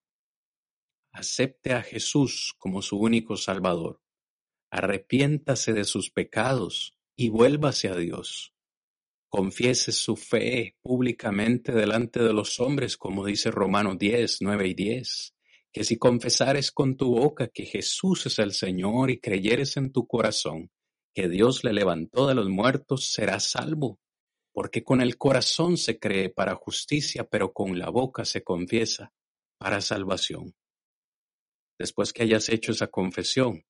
[1.13, 4.03] Acepte a Jesús como su único Salvador
[4.73, 8.55] arrepiéntase de sus pecados y vuélvase a Dios.
[9.29, 15.35] Confiese su fe públicamente delante de los hombres, como dice Romanos 10, 9 y 10,
[15.73, 20.07] que si confesares con tu boca que Jesús es el Señor y creyeres en tu
[20.07, 20.71] corazón
[21.15, 24.01] que Dios le levantó de los muertos, serás salvo.
[24.53, 29.13] Porque con el corazón se cree para justicia, pero con la boca se confiesa
[29.59, 30.55] para salvación.
[31.79, 33.65] Después que hayas hecho esa confesión,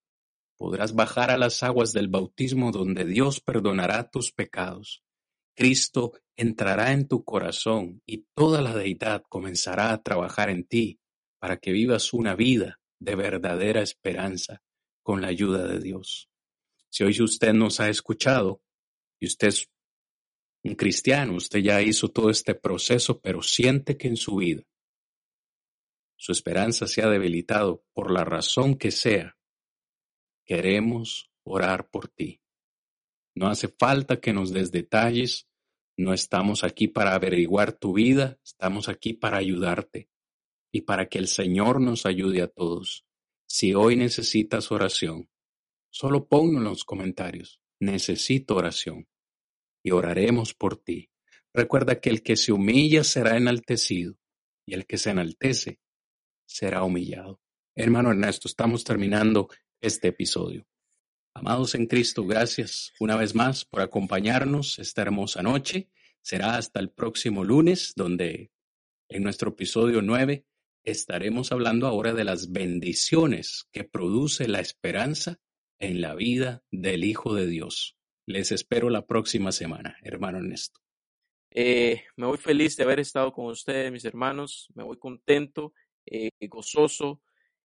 [0.56, 5.02] podrás bajar a las aguas del bautismo donde Dios perdonará tus pecados.
[5.54, 11.00] Cristo entrará en tu corazón y toda la deidad comenzará a trabajar en ti
[11.38, 14.62] para que vivas una vida de verdadera esperanza
[15.02, 16.28] con la ayuda de Dios.
[16.88, 18.62] Si hoy usted nos ha escuchado
[19.18, 19.52] y usted
[20.64, 24.62] un cristiano, usted ya hizo todo este proceso, pero siente que en su vida
[26.16, 29.36] su esperanza se ha debilitado por la razón que sea,
[30.44, 32.40] Queremos orar por ti.
[33.34, 35.48] No hace falta que nos des detalles,
[35.96, 40.10] no estamos aquí para averiguar tu vida, estamos aquí para ayudarte
[40.72, 43.06] y para que el Señor nos ayude a todos.
[43.46, 45.28] Si hoy necesitas oración,
[45.90, 47.60] solo ponlo en los comentarios.
[47.80, 49.08] Necesito oración
[49.82, 51.10] y oraremos por ti.
[51.52, 54.16] Recuerda que el que se humilla será enaltecido
[54.66, 55.80] y el que se enaltece
[56.46, 57.40] será humillado.
[57.74, 59.48] Hermano Ernesto, estamos terminando
[59.80, 60.66] este episodio.
[61.34, 65.88] Amados en Cristo, gracias una vez más por acompañarnos esta hermosa noche.
[66.20, 68.52] Será hasta el próximo lunes, donde
[69.08, 70.46] en nuestro episodio 9
[70.84, 75.40] estaremos hablando ahora de las bendiciones que produce la esperanza
[75.78, 77.96] en la vida del Hijo de Dios.
[78.26, 80.80] Les espero la próxima semana, hermano Ernesto.
[81.50, 84.68] Eh, me voy feliz de haber estado con ustedes, mis hermanos.
[84.74, 85.74] Me voy contento,
[86.06, 87.20] eh, gozoso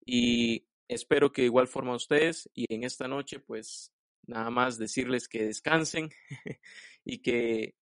[0.05, 3.95] y Espero que de igual forma ustedes y en esta noche pues
[4.27, 6.11] nada más decirles que descansen
[7.05, 7.75] y que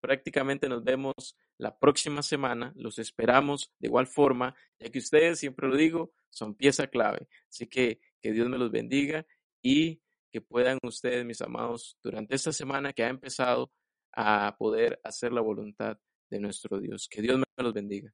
[0.00, 2.72] prácticamente nos vemos la próxima semana.
[2.76, 7.28] Los esperamos de igual forma, ya que ustedes, siempre lo digo, son pieza clave.
[7.48, 9.26] Así que que Dios me los bendiga
[9.60, 13.70] y que puedan ustedes, mis amados, durante esta semana que ha empezado
[14.12, 15.98] a poder hacer la voluntad
[16.30, 17.08] de nuestro Dios.
[17.10, 18.12] Que Dios me los bendiga.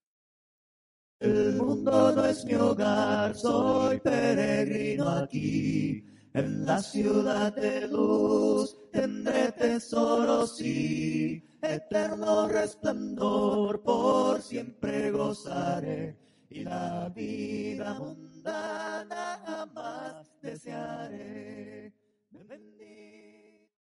[1.20, 6.04] El mundo no es mi hogar, soy peregrino aquí.
[6.34, 11.42] En la ciudad de luz tendré tesoros, sí.
[11.62, 16.18] eterno resplandor, por siempre gozaré
[16.50, 21.92] y la vida mundana jamás desearé.
[22.34, 22.58] Remember